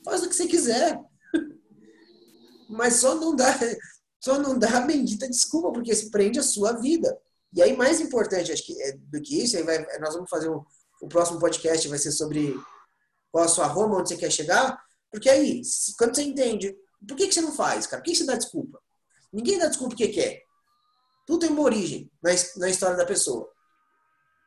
Faz 0.04 0.22
o 0.22 0.30
que 0.30 0.36
você 0.36 0.48
quiser. 0.48 1.00
Mas 2.70 2.96
só 2.96 3.16
não 3.16 3.36
dá, 3.36 3.58
só 4.20 4.38
não 4.38 4.58
dá 4.58 4.78
a 4.78 4.82
bendita 4.82 5.30
desculpa, 5.30 5.72
porque 5.72 5.96
se 5.96 6.12
prende 6.12 6.40
a 6.40 6.44
sua 6.44 6.74
vida. 6.74 7.18
E 7.58 7.62
aí, 7.64 7.76
mais 7.76 8.00
importante 8.00 8.52
acho 8.52 8.64
que, 8.64 8.80
é, 8.84 8.92
do 8.92 9.20
que 9.20 9.44
isso, 9.44 9.58
aí 9.58 9.64
vai, 9.64 9.84
nós 9.98 10.14
vamos 10.14 10.30
fazer 10.30 10.48
o, 10.48 10.64
o 11.02 11.08
próximo 11.08 11.40
podcast, 11.40 11.88
vai 11.88 11.98
ser 11.98 12.12
sobre 12.12 12.56
qual 13.32 13.46
a 13.46 13.48
sua 13.48 13.66
Roma, 13.66 13.98
onde 13.98 14.10
você 14.10 14.16
quer 14.16 14.32
chegar. 14.32 14.80
Porque 15.12 15.28
aí, 15.28 15.64
quando 15.98 16.16
você 16.16 16.22
entende, 16.22 16.78
por 17.08 17.18
que, 17.18 17.28
que 17.28 17.34
você 17.34 17.42
não 17.42 17.52
faz, 17.52 17.88
cara? 17.88 18.00
Por 18.00 18.06
que, 18.06 18.12
que 18.12 18.18
você 18.20 18.26
dá 18.28 18.36
desculpa? 18.36 18.80
Ninguém 19.34 19.58
dá 19.58 19.66
desculpa 19.66 19.96
porque 19.96 20.10
quer. 20.10 20.44
Tudo 21.26 21.40
tem 21.40 21.50
uma 21.50 21.64
origem 21.64 22.12
na, 22.22 22.30
na 22.58 22.70
história 22.70 22.96
da 22.96 23.08
pessoa. 23.08 23.50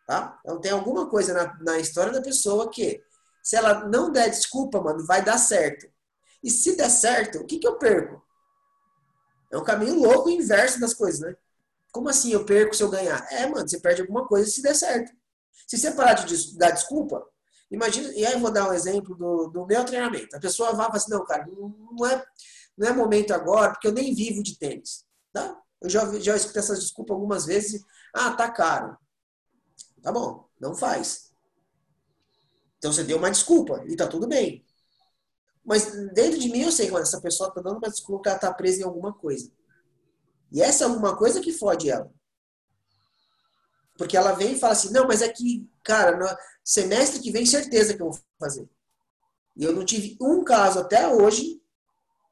Tá? 0.07 0.39
Então 0.45 0.61
tem 0.61 0.71
alguma 0.71 1.11
coisa 1.11 1.35
na, 1.35 1.59
na 1.65 1.81
história 1.81 2.13
da 2.13 2.23
pessoa 2.23 2.71
que, 2.71 3.03
se 3.43 3.57
ela 3.57 3.89
não 3.89 4.13
der 4.13 4.31
desculpa, 4.31 4.81
mano, 4.81 5.05
vai 5.05 5.21
dar 5.21 5.37
certo. 5.37 5.91
E 6.45 6.49
se 6.49 6.77
der 6.77 6.89
certo, 6.89 7.39
o 7.41 7.45
que, 7.45 7.59
que 7.59 7.67
eu 7.67 7.77
perco? 7.77 8.23
É 9.51 9.59
um 9.59 9.65
caminho 9.65 9.99
louco 10.01 10.31
inverso 10.31 10.79
das 10.79 10.95
coisas, 10.95 11.19
né? 11.19 11.37
Como 11.93 12.09
assim 12.09 12.33
eu 12.33 12.45
perco 12.45 12.75
se 12.75 12.83
eu 12.83 12.91
ganhar? 12.91 13.27
É, 13.31 13.47
mano, 13.47 13.69
você 13.69 13.81
perde 13.81 14.03
alguma 14.03 14.27
coisa 14.27 14.49
se 14.49 14.63
der 14.63 14.75
certo. 14.75 15.13
Se 15.67 15.77
você 15.79 15.93
parar 15.93 16.15
de 16.15 16.59
dar 16.59 16.71
desculpa, 16.71 17.25
imagina, 17.71 18.13
e 18.15 18.25
aí 18.25 18.35
eu 18.35 18.41
vou 18.41 18.51
dar 18.51 18.69
um 18.69 18.73
exemplo 18.73 19.15
do, 19.17 19.49
do 19.49 19.67
meu 19.67 19.85
treinamento. 19.85 20.37
A 20.37 20.41
pessoa 20.41 20.73
vai 20.73 20.87
e 20.87 20.89
fala 20.89 20.97
assim, 20.97 21.11
não, 21.11 21.25
cara, 21.25 21.47
não 21.47 22.07
é, 22.07 22.25
não 22.77 22.89
é 22.89 22.93
momento 22.93 23.33
agora, 23.33 23.73
porque 23.73 23.89
eu 23.89 23.93
nem 23.93 24.15
vivo 24.15 24.43
de 24.43 24.59
tênis. 24.59 25.05
Tá? 25.33 25.61
Eu 25.81 25.89
já, 25.89 26.19
já 26.19 26.37
escutei 26.37 26.61
essas 26.61 26.81
desculpas 26.81 27.15
algumas 27.15 27.47
vezes. 27.47 27.85
Ah, 28.15 28.33
tá 28.33 28.51
caro. 28.51 28.97
Tá 30.03 30.13
bom, 30.13 30.49
não 30.61 30.75
faz. 30.75 31.31
Então 32.79 32.93
você 32.93 33.05
deu 33.05 33.19
uma 33.19 33.31
desculpa 33.31 33.85
e 33.87 33.97
tá 33.97 34.07
tudo 34.07 34.27
bem. 34.27 34.65
Mas 35.65 35.93
dentro 36.13 36.39
de 36.39 36.49
mim 36.49 36.63
eu 36.63 36.73
sei 36.73 36.89
que 36.89 36.97
essa 36.97 37.21
pessoa 37.21 37.53
tá 37.53 37.61
dando 37.61 37.79
uma 37.79 37.91
desculpa 37.91 38.23
que 38.23 38.29
ela 38.31 38.39
tá 38.39 38.53
presa 38.53 38.81
em 38.81 38.85
alguma 38.85 39.13
coisa. 39.13 39.53
E 40.53 40.63
essa 40.63 40.85
é 40.85 40.87
alguma 40.87 41.17
coisa 41.17 41.41
que 41.41 41.53
fode 41.53 41.91
ela. 41.91 42.11
Porque 43.97 44.17
ela 44.17 44.33
vem 44.33 44.53
e 44.53 44.59
fala 44.59 44.73
assim: 44.73 44.93
não, 44.93 45.07
mas 45.07 45.23
é 45.23 45.29
que, 45.29 45.69
cara, 45.83 46.17
no 46.17 46.27
semestre 46.65 47.21
que 47.21 47.31
vem, 47.31 47.45
certeza 47.45 47.95
que 47.95 48.03
eu 48.03 48.11
vou 48.11 48.21
fazer. 48.39 48.69
E 49.57 49.65
eu 49.65 49.73
não 49.73 49.85
tive 49.85 50.17
um 50.21 50.43
caso 50.43 50.79
até 50.79 51.07
hoje 51.09 51.61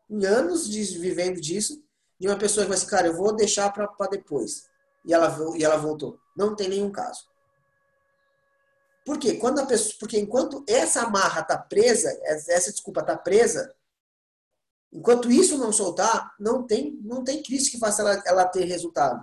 em 0.09 0.25
anos 0.25 0.69
de, 0.69 0.83
vivendo 0.99 1.41
disso, 1.41 1.83
de 2.19 2.27
uma 2.27 2.39
pessoa 2.39 2.65
que 2.65 2.71
vai 2.71 2.79
assim, 2.79 2.87
cara, 2.87 3.09
eu 3.09 3.17
vou 3.17 3.35
deixar 3.35 3.71
para 3.73 4.09
depois. 4.11 4.67
E 5.05 5.13
ela, 5.13 5.37
e 5.57 5.65
ela 5.65 5.77
voltou. 5.77 6.19
Não 6.37 6.57
tem 6.57 6.69
nenhum 6.69 6.91
caso. 6.91 7.29
Por 9.05 9.19
quê? 9.19 9.35
Quando 9.35 9.61
a 9.61 9.67
pessoa, 9.67 9.95
porque 10.01 10.19
enquanto 10.19 10.65
essa 10.67 11.03
amarra 11.03 11.41
está 11.41 11.57
presa, 11.57 12.11
essa 12.25 12.71
desculpa 12.71 13.01
está 13.01 13.17
presa, 13.17 13.75
enquanto 14.93 15.31
isso 15.31 15.59
não 15.59 15.73
soltar, 15.73 16.35
não 16.39 16.67
tem, 16.67 16.99
não 17.03 17.23
tem 17.25 17.43
Cristo 17.43 17.71
que 17.71 17.79
faça 17.79 18.03
ela, 18.03 18.23
ela 18.27 18.45
ter 18.47 18.65
resultado. 18.65 19.23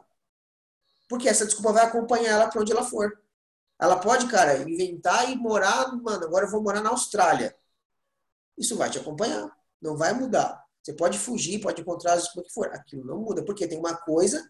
Porque 1.08 1.30
essa 1.30 1.45
desculpa 1.45 1.73
vai 1.73 1.86
acompanhar 1.86 2.32
ela 2.32 2.47
para 2.47 2.62
onde 2.62 2.71
ela 2.71 2.84
for. 2.84 3.12
Ela 3.80 3.97
pode, 3.97 4.28
cara, 4.28 4.58
inventar 4.58 5.30
e 5.30 5.36
morar, 5.36 5.93
mano, 5.95 6.25
agora 6.25 6.45
eu 6.45 6.51
vou 6.51 6.62
morar 6.62 6.82
na 6.82 6.89
Austrália. 6.89 7.56
Isso 8.58 8.75
vai 8.75 8.89
te 8.89 8.97
acompanhar, 8.97 9.51
não 9.82 9.97
vai 9.97 10.13
mudar. 10.13 10.63
Você 10.82 10.93
pode 10.93 11.17
fugir, 11.17 11.60
pode 11.60 11.82
encontrar 11.82 12.13
as 12.13 12.23
desculpas 12.23 12.47
que 12.47 12.54
for. 12.54 12.67
Aquilo 12.67 13.06
não 13.06 13.17
muda, 13.17 13.43
porque 13.43 13.67
tem 13.67 13.78
uma 13.78 13.95
coisa 13.95 14.49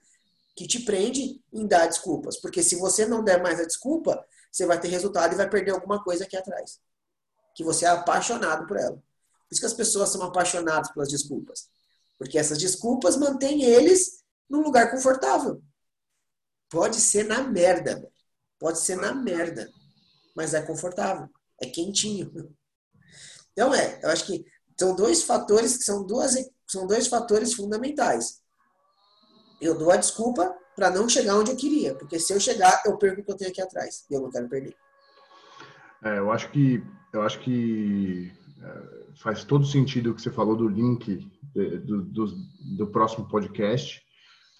que 0.56 0.68
te 0.68 0.80
prende 0.80 1.42
em 1.52 1.66
dar 1.66 1.88
desculpas. 1.88 2.38
Porque 2.40 2.62
se 2.62 2.76
você 2.76 3.06
não 3.06 3.24
der 3.24 3.42
mais 3.42 3.60
a 3.60 3.66
desculpa, 3.66 4.26
você 4.52 4.66
vai 4.66 4.80
ter 4.80 4.90
resultado 4.90 5.34
e 5.34 5.38
vai 5.38 5.50
perder 5.50 5.72
alguma 5.72 6.04
coisa 6.04 6.24
aqui 6.24 6.38
atrás. 6.38 6.80
Que 7.56 7.64
você 7.64 7.86
é 7.86 7.90
apaixonado 7.90 8.68
por 8.68 8.78
ela. 8.78 9.02
Por 9.48 9.54
isso 9.54 9.62
que 9.62 9.68
as 9.68 9.74
pessoas 9.74 10.10
são 10.10 10.24
apaixonadas 10.24 10.92
pelas 10.92 11.10
desculpas. 11.10 11.70
Porque 12.18 12.38
essas 12.38 12.58
desculpas 12.58 13.18
mantêm 13.18 13.64
eles 13.64 14.24
num 14.50 14.62
lugar 14.62 14.92
confortável. 14.92 15.62
Pode 16.70 16.98
ser 16.98 17.24
na 17.26 17.44
merda. 17.44 18.10
Pode 18.60 18.80
ser 18.80 18.96
na 18.96 19.14
merda. 19.14 19.70
Mas 20.36 20.54
é 20.54 20.62
confortável. 20.62 21.30
É 21.62 21.68
quentinho. 21.68 22.56
Então 23.52 23.74
é, 23.74 24.00
eu 24.04 24.10
acho 24.10 24.26
que 24.26 24.46
são 24.78 24.96
dois 24.96 25.24
fatores 25.24 25.78
que 25.78 25.84
são 25.84 26.06
duas 26.06 26.36
são 26.68 26.88
dois 26.88 27.08
fatores 27.08 27.54
fundamentais. 27.54 28.42
Eu 29.62 29.78
dou 29.78 29.92
a 29.92 29.98
desculpa 29.98 30.54
para 30.76 30.90
não 30.90 31.08
chegar 31.08 31.38
onde 31.38 31.52
eu 31.52 31.56
queria, 31.56 31.96
porque 31.96 32.20
se 32.20 32.34
eu 32.34 32.40
chegar, 32.40 32.82
eu 32.86 32.98
perco 32.98 33.22
o 33.22 33.24
que 33.24 33.32
eu 33.32 33.38
tenho 33.38 33.52
aqui 33.52 33.62
atrás 33.62 34.06
e 34.10 34.14
eu 34.14 34.22
não 34.22 34.30
quero 34.30 34.50
perder. 34.50 34.76
É, 36.04 36.18
eu 36.18 36.32
acho 36.32 36.52
que 36.52 36.84
eu 37.14 37.22
acho 37.22 37.40
que 37.40 38.32
é, 38.62 39.05
faz 39.16 39.44
todo 39.44 39.66
sentido 39.66 40.12
o 40.12 40.16
que 40.16 40.22
você 40.22 40.32
falou 40.32 40.56
do 40.56 40.68
link 40.68 41.28
do, 41.54 42.04
do, 42.04 42.26
do 42.78 42.88
próximo 42.88 43.28
podcast, 43.28 44.02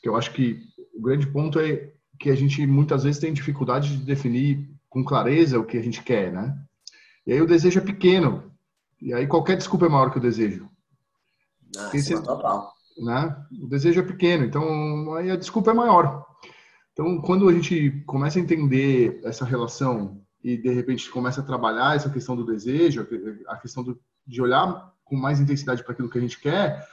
que 0.02 0.10
eu 0.10 0.16
acho 0.16 0.32
que 0.32 0.62
o 0.94 1.02
grande 1.02 1.28
ponto 1.28 1.60
é 1.60 1.92
que 2.20 2.30
a 2.30 2.36
gente 2.36 2.66
muitas 2.66 3.04
vezes 3.04 3.20
tem 3.20 3.34
dificuldade 3.34 3.98
de 3.98 4.04
definir 4.04 4.70
com 4.90 5.04
clareza 5.04 5.60
o 5.60 5.66
que 5.66 5.78
a 5.78 5.82
gente 5.82 6.02
quer, 6.02 6.32
né? 6.32 6.58
E 7.28 7.34
aí 7.34 7.42
o 7.42 7.48
desejo 7.48 7.80
é 7.80 7.84
pequeno. 7.84 8.52
E 9.02 9.14
aí 9.14 9.28
qualquer 9.28 9.58
desculpa 9.58 9.86
é 9.88 9.90
maior 9.90 10.10
que 10.12 10.18
o 10.18 10.22
desejo. 10.22 10.70
Ah, 11.78 11.90
você, 11.90 12.16
né? 12.98 13.46
O 13.62 13.68
desejo 13.68 14.00
é 14.00 14.04
pequeno, 14.04 14.46
então 14.46 15.14
aí 15.16 15.30
a 15.30 15.36
desculpa 15.36 15.72
é 15.72 15.74
maior. 15.74 16.26
Então, 16.94 17.20
quando 17.22 17.50
a 17.50 17.54
gente 17.54 17.92
começa 18.06 18.40
a 18.40 18.42
entender 18.42 19.20
essa 19.26 19.44
relação 19.44 20.22
e 20.42 20.56
de 20.56 20.70
repente 20.70 21.10
começa 21.10 21.42
a 21.42 21.44
trabalhar 21.44 21.96
essa 21.96 22.10
questão 22.10 22.38
do 22.38 22.46
desejo, 22.46 23.06
a 23.48 23.58
questão 23.58 23.84
do, 23.84 24.00
de 24.26 24.42
olhar 24.42 24.94
com 25.04 25.16
mais 25.16 25.40
intensidade 25.40 25.84
para 25.84 25.94
aquilo 25.94 26.10
que 26.10 26.18
a 26.18 26.22
gente 26.22 26.40
quer, 26.40 26.88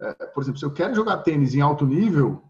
é, 0.00 0.12
por 0.26 0.42
exemplo, 0.42 0.58
se 0.58 0.64
eu 0.64 0.72
quero 0.72 0.94
jogar 0.94 1.18
tênis 1.18 1.54
em 1.54 1.60
alto 1.60 1.86
nível, 1.86 2.42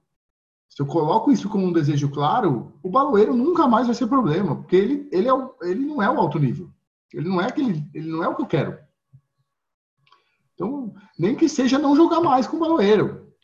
se 0.69 0.81
eu 0.81 0.87
coloco 0.87 1.33
isso 1.33 1.49
como 1.49 1.67
um 1.67 1.73
desejo 1.73 2.09
claro, 2.11 2.73
o 2.83 2.89
baloeiro 2.89 3.35
nunca 3.35 3.67
mais 3.67 3.87
vai 3.87 3.95
ser 3.95 4.07
problema, 4.07 4.55
porque 4.55 4.77
ele, 4.77 5.09
ele, 5.11 5.29
é 5.29 5.35
o, 5.35 5.55
ele 5.63 5.85
não 5.85 6.01
é 6.01 6.09
o 6.09 6.19
alto 6.19 6.39
nível. 6.39 6.71
Ele 7.13 7.29
não 7.29 7.41
é 7.41 7.47
aquele, 7.47 7.85
ele 7.93 8.09
não 8.09 8.23
é 8.23 8.29
o 8.29 8.37
que 8.37 8.43
eu 8.43 8.47
quero. 8.47 8.79
Então, 10.55 10.95
nem 11.19 11.35
que 11.35 11.49
seja 11.49 11.79
não 11.79 11.97
jogar 11.97 12.21
mais 12.21 12.47
com 12.47 12.57
o 12.57 12.61
baloeiro. 12.61 13.35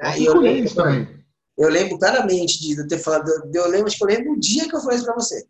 Ah, 0.00 0.16
eu, 0.16 0.38
lembro, 0.38 0.64
isso 0.64 0.76
também. 0.76 1.24
eu 1.58 1.68
lembro 1.68 1.98
claramente 1.98 2.60
de 2.60 2.86
ter 2.86 2.98
falado, 2.98 3.28
eu 3.52 3.68
lembro, 3.68 3.86
acho 3.86 3.96
que 3.96 4.04
eu 4.04 4.08
lembro 4.08 4.32
o 4.34 4.40
dia 4.40 4.68
que 4.68 4.76
eu 4.76 4.80
falei 4.80 4.96
isso 4.96 5.06
pra 5.06 5.14
você. 5.14 5.44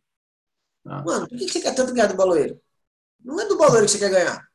Ah. 0.86 1.02
Mano, 1.04 1.28
por 1.28 1.36
que 1.36 1.48
você 1.48 1.60
quer 1.60 1.74
tanto 1.74 1.92
ganhar 1.92 2.06
do 2.06 2.16
baloeiro? 2.16 2.58
Não 3.22 3.38
é 3.40 3.46
do 3.46 3.58
baloeiro 3.58 3.86
que 3.86 3.92
você 3.92 3.98
quer 3.98 4.10
ganhar. 4.10 4.45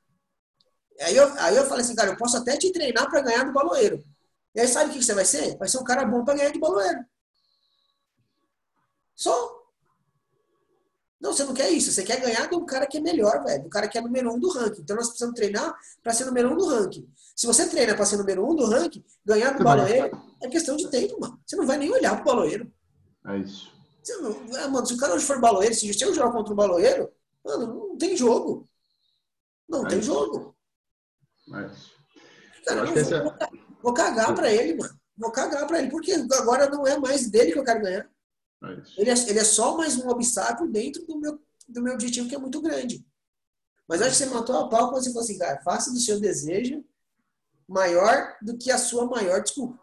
Aí 0.99 1.15
eu, 1.15 1.27
aí 1.39 1.55
eu 1.55 1.65
falei 1.65 1.83
assim, 1.83 1.95
cara, 1.95 2.11
eu 2.11 2.17
posso 2.17 2.37
até 2.37 2.57
te 2.57 2.71
treinar 2.71 3.09
para 3.09 3.21
ganhar 3.21 3.43
do 3.45 3.53
baloeiro. 3.53 4.03
E 4.53 4.59
aí 4.59 4.67
sabe 4.67 4.89
o 4.89 4.93
que 4.93 5.03
você 5.03 5.13
vai 5.13 5.25
ser? 5.25 5.57
Vai 5.57 5.67
ser 5.67 5.77
um 5.77 5.83
cara 5.83 6.05
bom 6.05 6.23
para 6.23 6.35
ganhar 6.35 6.51
de 6.51 6.59
baloeiro. 6.59 6.99
Só. 9.15 9.61
Não, 11.19 11.31
você 11.31 11.43
não 11.43 11.53
quer 11.53 11.69
isso. 11.69 11.91
Você 11.91 12.03
quer 12.03 12.19
ganhar 12.19 12.49
de 12.49 12.55
um 12.55 12.65
cara 12.65 12.87
que 12.87 12.97
é 12.97 13.01
melhor, 13.01 13.43
velho. 13.43 13.63
Do 13.63 13.69
cara 13.69 13.87
que 13.87 13.97
é 13.97 14.01
número 14.01 14.33
um 14.33 14.39
do 14.39 14.49
ranking. 14.49 14.81
Então 14.81 14.95
nós 14.95 15.07
precisamos 15.07 15.35
treinar 15.35 15.73
para 16.03 16.13
ser 16.13 16.25
número 16.25 16.51
um 16.51 16.57
do 16.57 16.65
ranking. 16.65 17.07
Se 17.35 17.47
você 17.47 17.69
treina 17.69 17.95
para 17.95 18.05
ser 18.05 18.17
número 18.17 18.45
um 18.45 18.55
do 18.55 18.65
ranking, 18.65 19.03
ganhar 19.23 19.55
do 19.57 19.63
baloeiro 19.63 20.11
é 20.41 20.47
questão 20.49 20.75
de 20.75 20.89
tempo, 20.89 21.19
mano. 21.19 21.39
Você 21.45 21.55
não 21.55 21.65
vai 21.65 21.77
nem 21.77 21.91
olhar 21.91 22.15
pro 22.15 22.25
baloeiro. 22.25 22.71
É 23.27 23.37
isso. 23.37 23.71
Você 24.03 24.17
não, 24.17 24.57
é, 24.57 24.67
mano, 24.67 24.85
se 24.85 24.93
o 24.95 24.97
cara 24.97 25.13
hoje 25.13 25.25
for 25.25 25.39
baloeiro, 25.39 25.75
se 25.75 26.01
eu 26.01 26.13
jogar 26.13 26.31
contra 26.31 26.51
um 26.51 26.55
baloeiro, 26.55 27.11
mano, 27.45 27.89
não 27.89 27.97
tem 27.97 28.17
jogo. 28.17 28.67
Não 29.69 29.85
é 29.85 29.89
tem 29.89 29.99
isso. 29.99 30.07
jogo. 30.07 30.55
Isso. 31.47 31.91
Cara, 32.65 32.83
não, 32.83 32.93
vou, 32.93 33.33
Vou 33.81 33.93
cagar 33.93 34.33
para 34.35 34.51
ele, 34.51 34.75
mano. 34.75 34.99
Vou 35.17 35.31
cagar 35.31 35.67
para 35.67 35.79
ele, 35.79 35.89
porque 35.89 36.11
agora 36.13 36.69
não 36.69 36.85
é 36.87 36.97
mais 36.97 37.29
dele 37.29 37.51
que 37.51 37.59
eu 37.59 37.63
quero 37.63 37.81
ganhar. 37.81 38.09
É 38.63 38.67
ele, 38.97 39.09
é, 39.09 39.13
ele 39.29 39.39
é 39.39 39.43
só 39.43 39.75
mais 39.75 39.97
um 39.97 40.07
obstáculo 40.09 40.71
dentro 40.71 41.05
do 41.05 41.19
meu, 41.19 41.39
do 41.67 41.81
meu 41.81 41.93
objetivo, 41.93 42.29
que 42.29 42.35
é 42.35 42.39
muito 42.39 42.61
grande. 42.61 43.05
Mas 43.87 44.01
acho 44.01 44.11
que 44.11 44.17
você 44.17 44.25
matou 44.27 44.57
a 44.57 44.69
pau 44.69 44.89
quando 44.89 45.03
você 45.03 45.09
falou 45.09 45.23
assim, 45.23 45.37
cara, 45.37 45.61
faça 45.63 45.91
do 45.91 45.99
seu 45.99 46.19
desejo 46.19 46.83
maior 47.67 48.35
do 48.41 48.57
que 48.57 48.71
a 48.71 48.77
sua 48.77 49.05
maior 49.05 49.41
desculpa. 49.41 49.79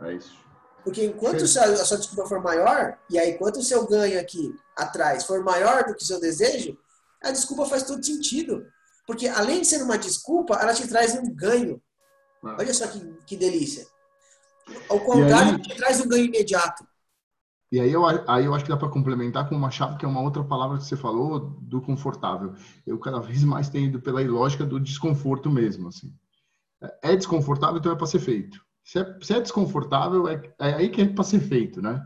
É 0.00 0.14
isso. 0.14 0.42
Porque 0.84 1.04
enquanto 1.04 1.44
a 1.44 1.46
sua 1.84 1.98
desculpa 1.98 2.28
for 2.28 2.42
maior, 2.42 2.98
e 3.08 3.18
aí 3.18 3.30
enquanto 3.30 3.58
o 3.58 3.62
seu 3.62 3.86
ganho 3.86 4.18
aqui 4.18 4.52
atrás 4.76 5.24
for 5.24 5.42
maior 5.44 5.84
do 5.84 5.94
que 5.94 6.02
o 6.02 6.06
seu 6.06 6.18
desejo, 6.20 6.76
a 7.22 7.30
desculpa 7.30 7.66
faz 7.66 7.84
todo 7.84 8.04
sentido. 8.04 8.66
Porque 9.12 9.28
além 9.28 9.60
de 9.60 9.66
ser 9.66 9.82
uma 9.82 9.98
desculpa, 9.98 10.54
ela 10.54 10.72
te 10.72 10.88
traz 10.88 11.14
um 11.14 11.34
ganho. 11.34 11.78
Ah. 12.42 12.56
Olha 12.58 12.72
só 12.72 12.86
que, 12.86 12.98
que 13.26 13.36
delícia. 13.36 13.86
Ao 14.88 14.98
contrário, 15.00 15.56
aí, 15.56 15.76
traz 15.76 16.00
um 16.00 16.08
ganho 16.08 16.24
imediato. 16.24 16.82
E 17.70 17.78
aí 17.78 17.92
eu, 17.92 18.06
aí 18.06 18.46
eu 18.46 18.54
acho 18.54 18.64
que 18.64 18.70
dá 18.70 18.76
para 18.76 18.88
complementar 18.88 19.50
com 19.50 19.54
uma 19.54 19.70
chave 19.70 19.98
que 19.98 20.06
é 20.06 20.08
uma 20.08 20.22
outra 20.22 20.42
palavra 20.42 20.78
que 20.78 20.84
você 20.84 20.96
falou, 20.96 21.40
do 21.60 21.82
confortável. 21.82 22.54
Eu 22.86 22.98
cada 22.98 23.20
vez 23.20 23.44
mais 23.44 23.68
tenho 23.68 23.88
ido 23.88 24.00
pela 24.00 24.22
lógica 24.22 24.64
do 24.64 24.80
desconforto 24.80 25.50
mesmo. 25.50 25.88
Assim. 25.88 26.10
É, 26.82 27.12
é 27.12 27.16
desconfortável, 27.16 27.76
então 27.76 27.92
é 27.92 27.96
para 27.96 28.06
ser 28.06 28.20
feito. 28.20 28.58
Se 28.82 28.98
é, 28.98 29.18
se 29.20 29.34
é 29.34 29.40
desconfortável, 29.42 30.26
é, 30.26 30.42
é, 30.58 30.72
aí 30.72 30.88
que 30.88 31.02
é 31.02 31.06
para 31.06 31.22
ser 31.22 31.40
feito, 31.40 31.82
né? 31.82 32.02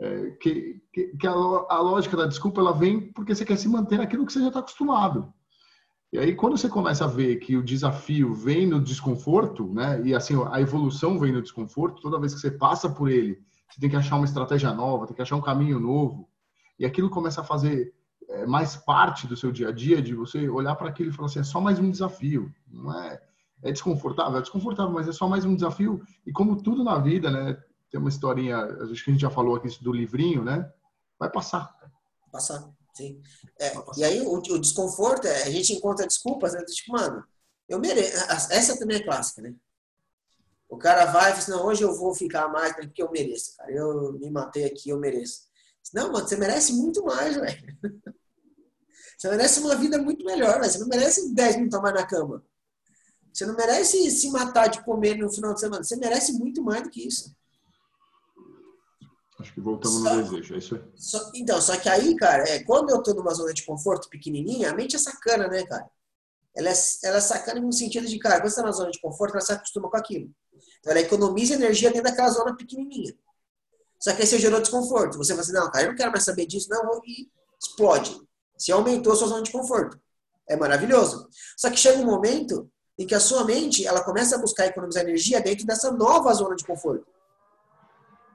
É, 0.00 0.30
que, 0.40 0.80
que, 0.94 1.08
que 1.08 1.26
a, 1.26 1.30
a, 1.30 1.80
lógica 1.80 2.16
da 2.16 2.24
desculpa 2.24 2.62
ela 2.62 2.72
vem 2.72 3.12
porque 3.12 3.34
você 3.34 3.44
quer 3.44 3.58
se 3.58 3.68
manter 3.68 3.98
naquilo 3.98 4.24
que 4.24 4.32
você 4.32 4.40
já 4.40 4.48
está 4.48 4.60
acostumado. 4.60 5.34
E 6.10 6.18
aí, 6.18 6.34
quando 6.34 6.56
você 6.56 6.68
começa 6.68 7.04
a 7.04 7.08
ver 7.08 7.36
que 7.36 7.56
o 7.56 7.62
desafio 7.62 8.32
vem 8.32 8.66
no 8.66 8.80
desconforto, 8.80 9.72
né? 9.74 10.00
E 10.02 10.14
assim, 10.14 10.34
a 10.50 10.60
evolução 10.60 11.18
vem 11.18 11.32
no 11.32 11.42
desconforto, 11.42 12.00
toda 12.00 12.18
vez 12.18 12.34
que 12.34 12.40
você 12.40 12.50
passa 12.50 12.88
por 12.88 13.10
ele, 13.10 13.38
você 13.68 13.78
tem 13.78 13.90
que 13.90 13.96
achar 13.96 14.16
uma 14.16 14.24
estratégia 14.24 14.72
nova, 14.72 15.06
tem 15.06 15.14
que 15.14 15.20
achar 15.20 15.36
um 15.36 15.42
caminho 15.42 15.78
novo. 15.78 16.26
E 16.78 16.86
aquilo 16.86 17.10
começa 17.10 17.42
a 17.42 17.44
fazer 17.44 17.92
é, 18.28 18.46
mais 18.46 18.74
parte 18.74 19.26
do 19.26 19.36
seu 19.36 19.52
dia 19.52 19.68
a 19.68 19.72
dia, 19.72 20.00
de 20.00 20.14
você 20.14 20.48
olhar 20.48 20.74
para 20.76 20.88
aquilo 20.88 21.10
e 21.10 21.12
falar 21.12 21.26
assim: 21.26 21.40
é 21.40 21.44
só 21.44 21.60
mais 21.60 21.78
um 21.78 21.90
desafio. 21.90 22.50
Não 22.66 22.98
é, 23.02 23.20
é 23.62 23.70
desconfortável, 23.70 24.38
é 24.38 24.40
desconfortável, 24.40 24.92
mas 24.92 25.08
é 25.08 25.12
só 25.12 25.28
mais 25.28 25.44
um 25.44 25.54
desafio. 25.54 26.00
E 26.26 26.32
como 26.32 26.62
tudo 26.62 26.82
na 26.82 26.98
vida, 26.98 27.30
né? 27.30 27.58
Tem 27.90 28.00
uma 28.00 28.08
historinha, 28.10 28.58
acho 28.58 29.04
que 29.04 29.10
a 29.10 29.12
gente 29.12 29.22
já 29.22 29.30
falou 29.30 29.56
aqui 29.56 29.68
do 29.82 29.92
livrinho, 29.92 30.42
né? 30.42 30.70
Vai 31.18 31.30
passar. 31.30 31.74
Passar. 32.30 32.77
Sim. 32.98 33.22
É, 33.60 33.72
e 33.96 34.04
aí 34.04 34.20
o, 34.22 34.32
o, 34.32 34.58
desconforto, 34.58 35.28
é, 35.28 35.44
a 35.44 35.50
gente 35.50 35.72
encontra 35.72 36.04
desculpas, 36.04 36.52
né? 36.52 36.64
Tipo, 36.64 36.92
mano, 36.92 37.24
eu 37.68 37.78
mereço. 37.78 38.16
Essa 38.50 38.76
também 38.76 38.96
é 38.96 39.04
clássica, 39.04 39.40
né? 39.40 39.54
O 40.68 40.76
cara 40.76 41.04
vai 41.06 41.30
e 41.30 41.34
fala 41.34 41.38
assim, 41.38 41.52
hoje 41.52 41.82
eu 41.82 41.94
vou 41.94 42.12
ficar 42.12 42.48
mais 42.48 42.74
porque 42.74 43.00
eu 43.00 43.10
mereço, 43.12 43.56
cara. 43.56 43.70
Eu 43.70 44.14
me 44.14 44.28
matei 44.30 44.64
aqui, 44.64 44.90
eu 44.90 44.98
mereço. 44.98 45.46
Não, 45.94 46.12
mano, 46.12 46.26
você 46.26 46.36
merece 46.36 46.72
muito 46.72 47.04
mais, 47.04 47.36
velho. 47.36 47.78
Você 49.16 49.28
merece 49.30 49.58
uma 49.58 49.74
vida 49.74 49.98
muito 49.98 50.24
melhor, 50.24 50.60
velho. 50.60 50.70
Você 50.70 50.78
não 50.78 50.86
merece 50.86 51.34
10 51.34 51.56
minutos 51.56 51.80
mais 51.80 51.92
na 51.92 52.06
cama. 52.06 52.44
Você 53.32 53.44
não 53.46 53.56
merece 53.56 54.08
se 54.12 54.30
matar 54.30 54.68
de 54.68 54.80
comer 54.84 55.16
no 55.16 55.28
final 55.28 55.52
de 55.54 55.58
semana. 55.58 55.82
Você 55.82 55.96
merece 55.96 56.34
muito 56.34 56.62
mais 56.62 56.84
do 56.84 56.88
que 56.88 57.04
isso. 57.04 57.34
Acho 59.40 59.54
que 59.54 59.60
voltamos 59.60 60.02
só, 60.02 60.14
no 60.14 60.22
desejo, 60.22 60.54
é 60.54 60.58
isso 60.58 60.74
aí. 60.74 60.82
Só, 60.96 61.30
então, 61.34 61.60
só 61.60 61.76
que 61.76 61.88
aí, 61.88 62.16
cara, 62.16 62.42
é, 62.48 62.64
quando 62.64 62.90
eu 62.90 63.02
tô 63.02 63.14
numa 63.14 63.32
zona 63.32 63.54
de 63.54 63.64
conforto 63.64 64.08
pequenininha, 64.08 64.70
a 64.70 64.74
mente 64.74 64.96
é 64.96 64.98
sacana, 64.98 65.46
né, 65.46 65.64
cara? 65.64 65.88
Ela 66.56 66.70
é, 66.70 66.74
ela 67.04 67.18
é 67.18 67.20
sacana 67.20 67.60
no 67.60 67.72
sentido 67.72 68.06
de, 68.06 68.18
cara, 68.18 68.40
quando 68.40 68.50
você 68.50 68.56
tá 68.56 68.66
na 68.66 68.72
zona 68.72 68.90
de 68.90 69.00
conforto, 69.00 69.34
ela 69.34 69.40
se 69.40 69.52
acostuma 69.52 69.88
com 69.88 69.96
aquilo. 69.96 70.28
Então, 70.80 70.90
ela 70.90 71.00
economiza 71.00 71.54
energia 71.54 71.90
dentro 71.90 72.10
daquela 72.10 72.30
zona 72.30 72.56
pequenininha. 72.56 73.14
Só 74.00 74.12
que 74.12 74.22
aí 74.22 74.26
você 74.26 74.38
gerou 74.40 74.60
desconforto. 74.60 75.16
Você 75.18 75.32
fala 75.32 75.42
assim, 75.42 75.52
não, 75.52 75.70
cara, 75.70 75.84
eu 75.84 75.90
não 75.90 75.96
quero 75.96 76.10
mais 76.10 76.24
saber 76.24 76.46
disso, 76.46 76.68
não, 76.68 77.00
e 77.04 77.28
explode. 77.60 78.20
Você 78.56 78.72
aumentou 78.72 79.12
a 79.12 79.16
sua 79.16 79.28
zona 79.28 79.42
de 79.42 79.52
conforto. 79.52 80.00
É 80.48 80.56
maravilhoso. 80.56 81.28
Só 81.56 81.70
que 81.70 81.76
chega 81.76 81.98
um 82.00 82.06
momento 82.06 82.68
em 82.98 83.06
que 83.06 83.14
a 83.14 83.20
sua 83.20 83.44
mente 83.44 83.86
ela 83.86 84.02
começa 84.02 84.34
a 84.34 84.38
buscar 84.38 84.66
economizar 84.66 85.04
energia 85.04 85.40
dentro 85.40 85.64
dessa 85.64 85.92
nova 85.92 86.32
zona 86.34 86.56
de 86.56 86.64
conforto. 86.64 87.06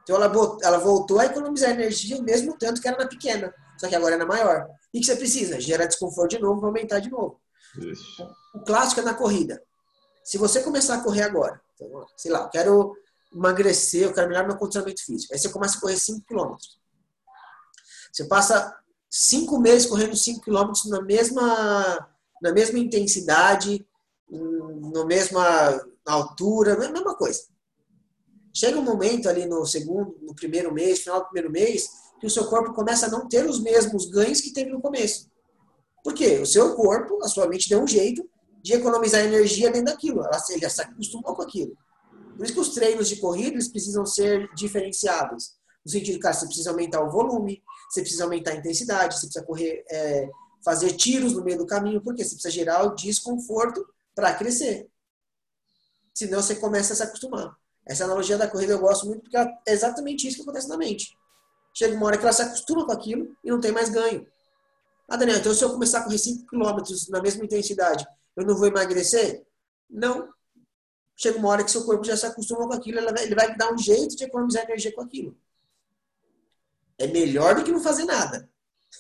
Então 0.03 0.15
ela, 0.15 0.31
ela 0.61 0.77
voltou 0.77 1.19
a 1.19 1.25
economizar 1.25 1.71
energia 1.71 2.17
o 2.17 2.23
mesmo 2.23 2.57
tanto 2.57 2.81
que 2.81 2.87
era 2.87 2.97
na 2.97 3.07
pequena, 3.07 3.53
só 3.77 3.87
que 3.87 3.95
agora 3.95 4.15
é 4.15 4.17
na 4.17 4.25
maior. 4.25 4.67
E 4.93 4.99
que 4.99 5.05
você 5.05 5.15
precisa? 5.15 5.59
Gerar 5.59 5.85
desconforto 5.85 6.31
de 6.31 6.39
novo 6.39 6.65
aumentar 6.65 6.99
de 6.99 7.09
novo. 7.09 7.39
Isso. 7.77 8.27
O 8.53 8.59
clássico 8.59 9.01
é 9.01 9.03
na 9.03 9.13
corrida. 9.13 9.63
Se 10.23 10.37
você 10.37 10.61
começar 10.61 10.95
a 10.95 11.01
correr 11.01 11.23
agora, 11.23 11.59
então, 11.73 12.05
sei 12.15 12.31
lá, 12.31 12.43
eu 12.43 12.49
quero 12.49 12.95
emagrecer, 13.33 14.03
eu 14.03 14.13
quero 14.13 14.27
melhorar 14.27 14.47
meu 14.47 14.57
condicionamento 14.57 15.03
físico. 15.03 15.33
Aí 15.33 15.39
você 15.39 15.49
começa 15.49 15.77
a 15.77 15.81
correr 15.81 15.97
5 15.97 16.25
km. 16.25 16.55
Você 18.11 18.25
passa 18.25 18.77
5 19.09 19.59
meses 19.59 19.87
correndo 19.87 20.15
5 20.15 20.41
km 20.41 20.71
na 20.89 21.01
mesma, 21.01 22.09
na 22.41 22.51
mesma 22.51 22.77
intensidade, 22.77 23.85
na 24.29 25.05
mesma 25.05 25.81
altura, 26.05 26.75
na 26.75 26.91
mesma 26.91 27.15
coisa. 27.15 27.52
Chega 28.53 28.77
um 28.77 28.83
momento 28.83 29.27
ali 29.27 29.45
no 29.45 29.65
segundo, 29.65 30.15
no 30.21 30.35
primeiro 30.35 30.71
mês, 30.71 30.99
final 30.99 31.19
do 31.19 31.25
primeiro 31.25 31.51
mês, 31.51 31.89
que 32.19 32.27
o 32.27 32.29
seu 32.29 32.47
corpo 32.47 32.73
começa 32.73 33.07
a 33.07 33.09
não 33.09 33.27
ter 33.27 33.45
os 33.45 33.59
mesmos 33.59 34.05
ganhos 34.05 34.39
que 34.39 34.53
teve 34.53 34.69
no 34.69 34.79
começo. 34.79 35.29
Por 36.03 36.13
quê? 36.13 36.39
O 36.39 36.45
seu 36.45 36.75
corpo, 36.75 37.23
a 37.23 37.27
sua 37.27 37.47
mente 37.47 37.67
deu 37.67 37.81
um 37.81 37.87
jeito 37.87 38.23
de 38.61 38.73
economizar 38.73 39.21
energia 39.21 39.71
dentro 39.71 39.91
daquilo. 39.91 40.21
Ela, 40.21 40.41
ele 40.49 40.69
se 40.69 40.81
acostumou 40.81 41.35
com 41.35 41.41
aquilo. 41.41 41.75
Por 42.37 42.45
isso 42.45 42.53
que 42.53 42.59
os 42.59 42.69
treinos 42.69 43.09
de 43.09 43.17
corrida 43.17 43.57
precisam 43.71 44.05
ser 44.05 44.49
diferenciados. 44.55 45.55
No 45.85 45.91
sentido, 45.91 46.19
cara, 46.19 46.33
você 46.33 46.45
precisa 46.45 46.69
aumentar 46.69 47.01
o 47.03 47.11
volume, 47.11 47.61
você 47.89 48.01
precisa 48.01 48.23
aumentar 48.23 48.51
a 48.51 48.55
intensidade, 48.55 49.15
você 49.15 49.27
precisa 49.27 49.45
correr, 49.45 49.83
é, 49.89 50.29
fazer 50.63 50.93
tiros 50.93 51.33
no 51.33 51.43
meio 51.43 51.57
do 51.57 51.65
caminho, 51.65 52.01
porque 52.01 52.23
você 52.23 52.35
precisa 52.35 52.53
gerar 52.53 52.83
o 52.85 52.95
desconforto 52.95 53.85
para 54.15 54.33
crescer. 54.33 54.87
Senão 56.13 56.41
você 56.41 56.55
começa 56.55 56.93
a 56.93 56.95
se 56.95 57.03
acostumar. 57.03 57.55
Essa 57.85 58.05
analogia 58.05 58.37
da 58.37 58.47
corrida 58.47 58.73
eu 58.73 58.79
gosto 58.79 59.05
muito 59.05 59.21
porque 59.21 59.37
é 59.37 59.57
exatamente 59.67 60.27
isso 60.27 60.37
que 60.37 60.43
acontece 60.43 60.69
na 60.69 60.77
mente. 60.77 61.17
Chega 61.73 61.95
uma 61.95 62.05
hora 62.05 62.17
que 62.17 62.23
ela 62.23 62.33
se 62.33 62.41
acostuma 62.41 62.85
com 62.85 62.91
aquilo 62.91 63.35
e 63.43 63.49
não 63.49 63.59
tem 63.59 63.71
mais 63.71 63.89
ganho. 63.89 64.25
Ah, 65.09 65.17
Daniel, 65.17 65.37
então 65.37 65.53
se 65.53 65.63
eu 65.63 65.71
começar 65.71 65.99
a 65.99 66.03
correr 66.03 66.17
5 66.17 66.45
km 66.45 66.77
na 67.09 67.21
mesma 67.21 67.43
intensidade, 67.43 68.05
eu 68.35 68.45
não 68.45 68.55
vou 68.55 68.67
emagrecer? 68.67 69.45
Não. 69.89 70.29
Chega 71.15 71.37
uma 71.37 71.49
hora 71.49 71.63
que 71.63 71.71
seu 71.71 71.83
corpo 71.83 72.03
já 72.03 72.15
se 72.15 72.25
acostuma 72.25 72.67
com 72.67 72.73
aquilo, 72.73 72.99
ele 72.99 73.35
vai 73.35 73.55
dar 73.55 73.71
um 73.71 73.77
jeito 73.77 74.15
de 74.15 74.23
economizar 74.23 74.63
energia 74.63 74.93
com 74.93 75.01
aquilo. 75.01 75.37
É 76.97 77.07
melhor 77.07 77.55
do 77.55 77.63
que 77.63 77.71
não 77.71 77.81
fazer 77.81 78.05
nada. 78.05 78.49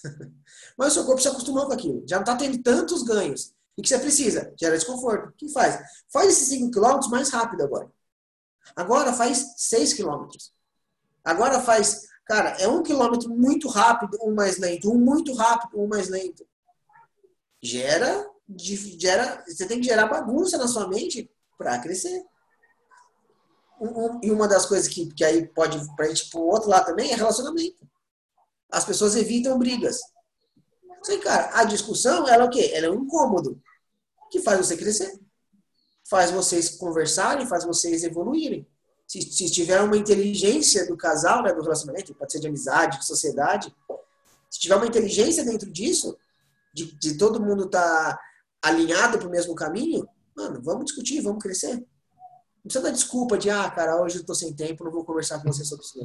Mas 0.77 0.91
o 0.91 0.95
seu 0.95 1.05
corpo 1.05 1.21
se 1.21 1.27
acostumou 1.27 1.65
com 1.65 1.73
aquilo, 1.73 2.03
já 2.07 2.17
não 2.17 2.23
está 2.23 2.35
tendo 2.35 2.61
tantos 2.61 3.03
ganhos. 3.03 3.53
E 3.77 3.81
que 3.81 3.87
você 3.87 3.97
precisa? 3.97 4.53
Gera 4.59 4.77
desconforto. 4.77 5.29
O 5.29 5.31
que 5.31 5.49
faz? 5.49 5.79
Faz 6.11 6.29
esses 6.29 6.49
5 6.49 6.71
km 6.71 7.09
mais 7.09 7.29
rápido 7.29 7.63
agora. 7.63 7.91
Agora 8.75 9.13
faz 9.13 9.53
6 9.57 9.93
km. 9.93 10.27
Agora 11.23 11.59
faz, 11.61 12.03
cara, 12.25 12.49
é 12.59 12.67
um 12.67 12.83
quilômetro 12.83 13.29
muito 13.29 13.67
rápido, 13.67 14.17
um 14.21 14.33
mais 14.33 14.57
lento, 14.57 14.91
um 14.91 14.97
muito 14.97 15.33
rápido, 15.33 15.79
um 15.79 15.87
mais 15.87 16.09
lento. 16.09 16.45
Gera, 17.61 18.27
gera, 18.57 19.43
você 19.47 19.65
tem 19.65 19.79
que 19.79 19.87
gerar 19.87 20.07
bagunça 20.07 20.57
na 20.57 20.67
sua 20.67 20.87
mente 20.87 21.29
para 21.57 21.79
crescer. 21.79 22.25
E 24.21 24.31
uma 24.31 24.47
das 24.47 24.65
coisas 24.65 24.87
que, 24.87 25.13
que 25.13 25.23
aí 25.23 25.47
pode 25.47 25.77
para 25.95 26.07
gente 26.07 26.29
o 26.35 26.41
outro 26.41 26.69
lado 26.69 26.85
também 26.85 27.11
é 27.11 27.15
relacionamento. 27.15 27.87
As 28.71 28.85
pessoas 28.85 29.15
evitam 29.15 29.57
brigas. 29.57 29.99
Sei, 31.03 31.19
cara, 31.19 31.59
a 31.59 31.63
discussão 31.65 32.27
ela 32.27 32.43
é 32.43 32.47
o 32.47 32.49
quê? 32.49 32.71
Ela 32.73 32.87
é 32.87 32.89
um 32.89 33.03
incômodo 33.03 33.61
que 34.31 34.41
faz 34.41 34.57
você 34.57 34.77
crescer 34.77 35.19
faz 36.13 36.29
vocês 36.29 36.69
conversarem, 36.69 37.47
faz 37.47 37.65
vocês 37.65 38.03
evoluírem. 38.03 38.67
Se, 39.07 39.19
se 39.19 39.51
tiver 39.51 39.81
uma 39.81 39.97
inteligência 39.97 40.85
do 40.85 40.95
casal, 40.95 41.41
né, 41.41 41.51
do 41.51 41.63
relacionamento, 41.63 42.13
pode 42.13 42.31
ser 42.31 42.39
de 42.39 42.47
amizade, 42.47 42.99
de 42.99 43.07
sociedade, 43.07 43.75
se 44.47 44.59
tiver 44.59 44.75
uma 44.75 44.85
inteligência 44.85 45.43
dentro 45.43 45.71
disso, 45.71 46.15
de, 46.71 46.95
de 46.99 47.17
todo 47.17 47.41
mundo 47.41 47.65
estar 47.65 48.15
tá 48.15 48.19
alinhado 48.61 49.17
para 49.17 49.27
o 49.27 49.31
mesmo 49.31 49.55
caminho, 49.55 50.07
mano, 50.37 50.61
vamos 50.61 50.85
discutir, 50.85 51.19
vamos 51.19 51.41
crescer. 51.41 51.77
Não 51.77 52.65
precisa 52.65 52.83
dar 52.83 52.91
desculpa 52.91 53.35
de, 53.35 53.49
ah, 53.49 53.67
cara, 53.71 53.99
hoje 53.99 54.19
eu 54.19 54.23
tô 54.23 54.35
sem 54.35 54.53
tempo, 54.53 54.83
não 54.83 54.91
vou 54.91 55.03
conversar 55.03 55.41
com 55.41 55.51
você 55.51 55.65
sobre 55.65 55.83
isso. 55.83 55.99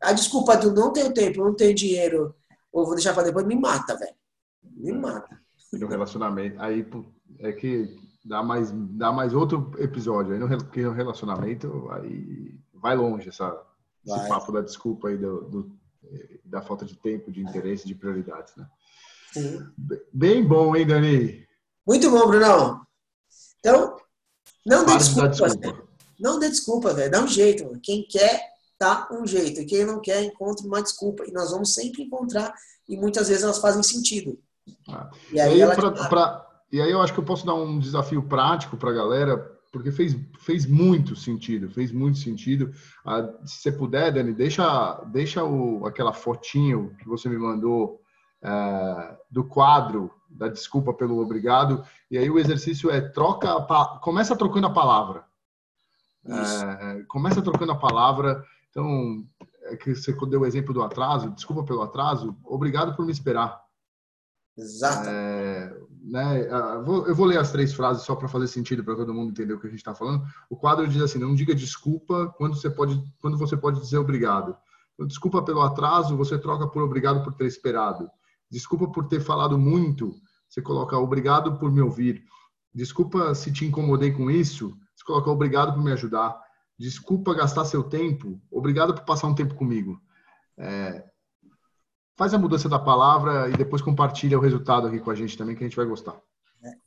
A 0.00 0.14
desculpa 0.14 0.56
do 0.56 0.72
não 0.72 0.90
tenho 0.90 1.12
tempo, 1.12 1.44
não 1.44 1.54
tenho 1.54 1.74
dinheiro, 1.74 2.34
ou 2.72 2.86
vou 2.86 2.94
deixar 2.94 3.12
para 3.12 3.24
depois, 3.24 3.44
me 3.44 3.56
mata, 3.56 3.94
velho. 3.94 4.16
Me 4.74 4.90
mata. 4.90 5.38
No 5.70 5.86
relacionamento, 5.86 6.58
aí 6.58 6.86
é 7.40 7.52
que 7.52 8.09
dá 8.24 8.42
mais, 8.42 8.70
dá 8.72 9.12
mais 9.12 9.34
outro 9.34 9.72
episódio 9.78 10.32
aí 10.32 10.38
no, 10.38 10.48
no 10.48 10.92
relacionamento, 10.92 11.88
aí 11.90 12.58
vai 12.74 12.96
longe 12.96 13.28
essa, 13.28 13.48
vai. 14.04 14.18
esse 14.18 14.28
papo 14.28 14.52
da 14.52 14.60
desculpa 14.60 15.08
aí 15.08 15.16
do, 15.16 15.42
do, 15.42 15.72
da 16.44 16.62
falta 16.62 16.84
de 16.84 16.96
tempo, 16.96 17.30
de 17.30 17.40
interesse, 17.40 17.86
de 17.86 17.94
prioridades, 17.94 18.54
né? 18.56 18.66
Sim. 19.32 19.64
Bem 20.12 20.46
bom, 20.46 20.74
hein, 20.74 20.86
Dani? 20.86 21.46
Muito 21.86 22.10
bom, 22.10 22.26
Brunão. 22.26 22.84
Então, 23.60 23.96
não 24.66 24.84
dê 24.84 24.96
desculpa. 24.96 25.28
desculpa. 25.28 25.88
Não 26.18 26.38
dê 26.38 26.48
desculpa, 26.50 26.94
velho. 26.94 27.10
Dá 27.10 27.22
um 27.22 27.28
jeito. 27.28 27.64
Mano. 27.64 27.80
Quem 27.82 28.06
quer, 28.08 28.42
dá 28.78 29.08
um 29.10 29.26
jeito. 29.26 29.60
E 29.60 29.64
quem 29.64 29.84
não 29.84 30.00
quer, 30.00 30.22
encontra 30.22 30.66
uma 30.66 30.82
desculpa. 30.82 31.24
E 31.26 31.32
nós 31.32 31.50
vamos 31.50 31.74
sempre 31.74 32.02
encontrar. 32.02 32.52
E 32.88 32.96
muitas 32.96 33.28
vezes 33.28 33.44
elas 33.44 33.58
fazem 33.58 33.82
sentido. 33.82 34.38
Ah. 34.88 35.10
E 35.32 35.40
aí, 35.40 35.58
e 35.58 35.62
aí 35.62 35.78
ela... 35.78 36.08
pra, 36.08 36.49
e 36.72 36.80
aí 36.80 36.90
eu 36.90 37.00
acho 37.02 37.12
que 37.12 37.20
eu 37.20 37.24
posso 37.24 37.44
dar 37.44 37.54
um 37.54 37.78
desafio 37.78 38.22
prático 38.22 38.76
para 38.76 38.90
a 38.90 38.94
galera, 38.94 39.36
porque 39.72 39.90
fez, 39.90 40.16
fez 40.38 40.66
muito 40.66 41.16
sentido, 41.16 41.70
fez 41.70 41.92
muito 41.92 42.18
sentido. 42.18 42.72
Ah, 43.04 43.28
se 43.44 43.62
você 43.62 43.72
puder, 43.72 44.12
Dani, 44.12 44.32
deixa, 44.32 45.02
deixa 45.06 45.44
o, 45.44 45.86
aquela 45.86 46.12
fotinho 46.12 46.94
que 46.98 47.08
você 47.08 47.28
me 47.28 47.38
mandou 47.38 48.00
é, 48.42 49.16
do 49.30 49.44
quadro 49.44 50.10
da 50.28 50.48
desculpa 50.48 50.92
pelo 50.92 51.20
obrigado. 51.20 51.84
E 52.10 52.16
aí 52.16 52.30
o 52.30 52.38
exercício 52.38 52.90
é 52.90 53.00
troca, 53.00 53.48
começa 54.00 54.36
trocando 54.36 54.66
a 54.66 54.72
palavra. 54.72 55.24
É, 56.26 57.02
começa 57.08 57.42
trocando 57.42 57.72
a 57.72 57.78
palavra. 57.78 58.44
Então, 58.70 59.24
é 59.64 59.76
que 59.76 59.94
você 59.94 60.12
deu 60.26 60.40
o 60.40 60.46
exemplo 60.46 60.72
do 60.72 60.82
atraso, 60.82 61.30
desculpa 61.30 61.64
pelo 61.64 61.82
atraso, 61.82 62.36
obrigado 62.44 62.94
por 62.94 63.04
me 63.04 63.12
esperar. 63.12 63.60
Exato. 64.60 65.08
É, 65.08 65.74
né, 66.02 66.48
eu 67.06 67.14
vou 67.14 67.26
ler 67.26 67.38
as 67.38 67.50
três 67.50 67.72
frases 67.72 68.02
só 68.02 68.14
para 68.14 68.28
fazer 68.28 68.46
sentido 68.46 68.84
para 68.84 68.96
todo 68.96 69.14
mundo 69.14 69.30
entender 69.30 69.54
o 69.54 69.60
que 69.60 69.66
a 69.66 69.70
gente 69.70 69.80
está 69.80 69.94
falando. 69.94 70.24
O 70.48 70.56
quadro 70.56 70.86
diz 70.86 71.00
assim: 71.02 71.18
não 71.18 71.34
diga 71.34 71.54
desculpa 71.54 72.32
quando 72.36 72.56
você 72.56 72.70
pode, 72.70 73.02
quando 73.20 73.38
você 73.38 73.56
pode 73.56 73.80
dizer 73.80 73.98
obrigado. 73.98 74.56
Então, 74.94 75.06
desculpa 75.06 75.42
pelo 75.42 75.62
atraso, 75.62 76.16
você 76.16 76.38
troca 76.38 76.68
por 76.68 76.82
obrigado 76.82 77.24
por 77.24 77.34
ter 77.34 77.46
esperado. 77.46 78.10
Desculpa 78.50 78.88
por 78.90 79.08
ter 79.08 79.20
falado 79.20 79.56
muito, 79.58 80.14
você 80.48 80.60
coloca 80.60 80.98
obrigado 80.98 81.58
por 81.58 81.72
me 81.72 81.80
ouvir. 81.80 82.22
Desculpa 82.74 83.34
se 83.34 83.52
te 83.52 83.64
incomodei 83.64 84.12
com 84.12 84.30
isso, 84.30 84.76
você 84.94 85.04
coloca 85.04 85.30
obrigado 85.30 85.74
por 85.74 85.82
me 85.82 85.92
ajudar. 85.92 86.38
Desculpa 86.78 87.34
gastar 87.34 87.64
seu 87.64 87.82
tempo, 87.82 88.40
obrigado 88.50 88.94
por 88.94 89.04
passar 89.04 89.26
um 89.26 89.34
tempo 89.34 89.54
comigo. 89.54 90.00
É, 90.58 91.09
faz 92.20 92.34
a 92.34 92.38
mudança 92.38 92.68
da 92.68 92.78
palavra 92.78 93.48
e 93.48 93.56
depois 93.56 93.80
compartilha 93.80 94.38
o 94.38 94.42
resultado 94.42 94.86
aqui 94.86 95.00
com 95.00 95.10
a 95.10 95.14
gente 95.14 95.38
também, 95.38 95.56
que 95.56 95.64
a 95.64 95.66
gente 95.66 95.76
vai 95.76 95.86
gostar. 95.86 96.20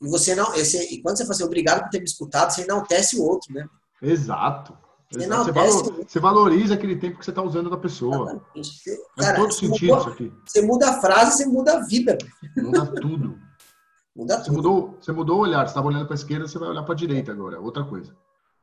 E 0.00 0.08
você 0.08 0.32
não, 0.32 0.54
esse, 0.54 0.94
e 0.94 1.02
quando 1.02 1.16
você 1.16 1.26
faz 1.26 1.38
assim, 1.38 1.44
obrigado 1.44 1.82
por 1.82 1.90
ter 1.90 1.98
me 1.98 2.04
escutado, 2.04 2.52
você 2.52 2.62
enaltece 2.62 3.18
o 3.18 3.24
outro, 3.24 3.52
né? 3.52 3.66
Exato. 4.00 4.78
Você, 5.10 5.24
Exato. 5.24 5.44
Você, 5.44 5.50
valor, 5.52 6.04
você, 6.06 6.20
valoriza 6.20 6.74
aquele 6.74 6.94
tempo 6.94 7.18
que 7.18 7.24
você 7.24 7.32
está 7.32 7.42
usando 7.42 7.68
da 7.68 7.76
pessoa. 7.76 8.40
Faz 8.54 9.36
todo 9.36 9.52
sentido 9.52 9.96
mudou, 9.96 9.98
isso 9.98 10.08
aqui. 10.10 10.32
Você 10.46 10.62
muda 10.62 10.90
a 10.90 11.00
frase, 11.00 11.36
você 11.36 11.46
muda 11.46 11.78
a 11.78 11.80
vida. 11.84 12.16
Muda 12.56 12.86
tudo. 12.86 13.38
muda 14.14 14.36
tudo. 14.36 14.44
Você 14.44 14.50
mudou, 14.52 14.98
você 15.00 15.12
mudou 15.12 15.38
o 15.38 15.40
olhar. 15.40 15.66
Você 15.66 15.72
estava 15.72 15.88
olhando 15.88 16.06
para 16.06 16.14
a 16.14 16.20
esquerda, 16.20 16.46
você 16.46 16.60
vai 16.60 16.68
olhar 16.68 16.84
para 16.84 16.94
a 16.94 16.96
direita 16.96 17.32
agora. 17.32 17.60
Outra 17.60 17.82
coisa. 17.82 18.14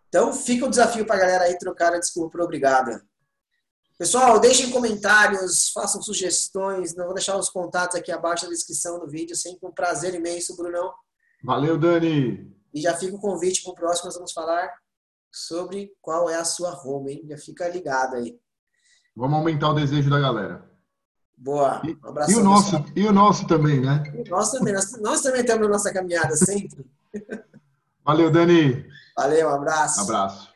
Então 0.08 0.32
fica 0.32 0.66
o 0.66 0.70
desafio 0.70 1.06
para 1.06 1.18
a 1.18 1.20
galera 1.20 1.44
aí 1.44 1.58
trocar 1.58 1.94
a 1.94 2.00
desculpa 2.00 2.32
por 2.32 2.42
obrigado. 2.42 3.02
Pessoal, 4.02 4.40
deixem 4.40 4.72
comentários, 4.72 5.70
façam 5.70 6.02
sugestões. 6.02 6.96
Não 6.96 7.06
vou 7.06 7.14
deixar 7.14 7.38
os 7.38 7.50
contatos 7.50 7.96
aqui 7.96 8.12
abaixo 8.12 8.46
na 8.46 8.50
descrição 8.50 9.00
do 9.00 9.06
vídeo. 9.06 9.36
Sempre 9.36 9.68
um 9.68 9.72
prazer 9.72 10.16
imenso, 10.16 10.58
Brunão. 10.58 10.92
Valeu, 11.44 11.78
Dani. 11.78 12.52
E 12.74 12.82
já 12.82 12.98
fica 12.98 13.16
o 13.16 13.20
convite 13.20 13.62
para 13.62 13.74
o 13.74 13.76
próximo. 13.76 14.06
Nós 14.06 14.16
vamos 14.16 14.32
falar 14.32 14.74
sobre 15.32 15.94
qual 16.02 16.28
é 16.28 16.36
a 16.36 16.44
sua 16.44 16.72
home, 16.84 17.14
hein? 17.14 17.26
Já 17.30 17.38
fica 17.38 17.70
ligado 17.70 18.16
aí. 18.16 18.40
Vamos 19.16 19.38
aumentar 19.38 19.70
o 19.70 19.76
desejo 19.76 20.10
da 20.10 20.20
galera. 20.20 20.68
Boa. 21.38 21.84
Um 22.04 22.10
abraço. 22.10 22.32
E 22.32 22.36
o 22.38 22.44
nosso, 22.44 22.86
e 22.96 23.06
o 23.06 23.14
nosso 23.14 23.46
também, 23.46 23.82
né? 23.82 24.02
E 24.16 24.28
nós 24.28 24.50
também. 24.50 24.74
Nós, 24.74 25.00
nós 25.00 25.22
também 25.22 25.46
temos 25.46 25.68
a 25.68 25.70
nossa 25.70 25.94
caminhada 25.94 26.36
sempre. 26.36 26.84
Valeu, 28.04 28.32
Dani. 28.32 28.84
Valeu, 29.16 29.48
um 29.48 29.54
abraço. 29.54 30.02
Abraço. 30.02 30.51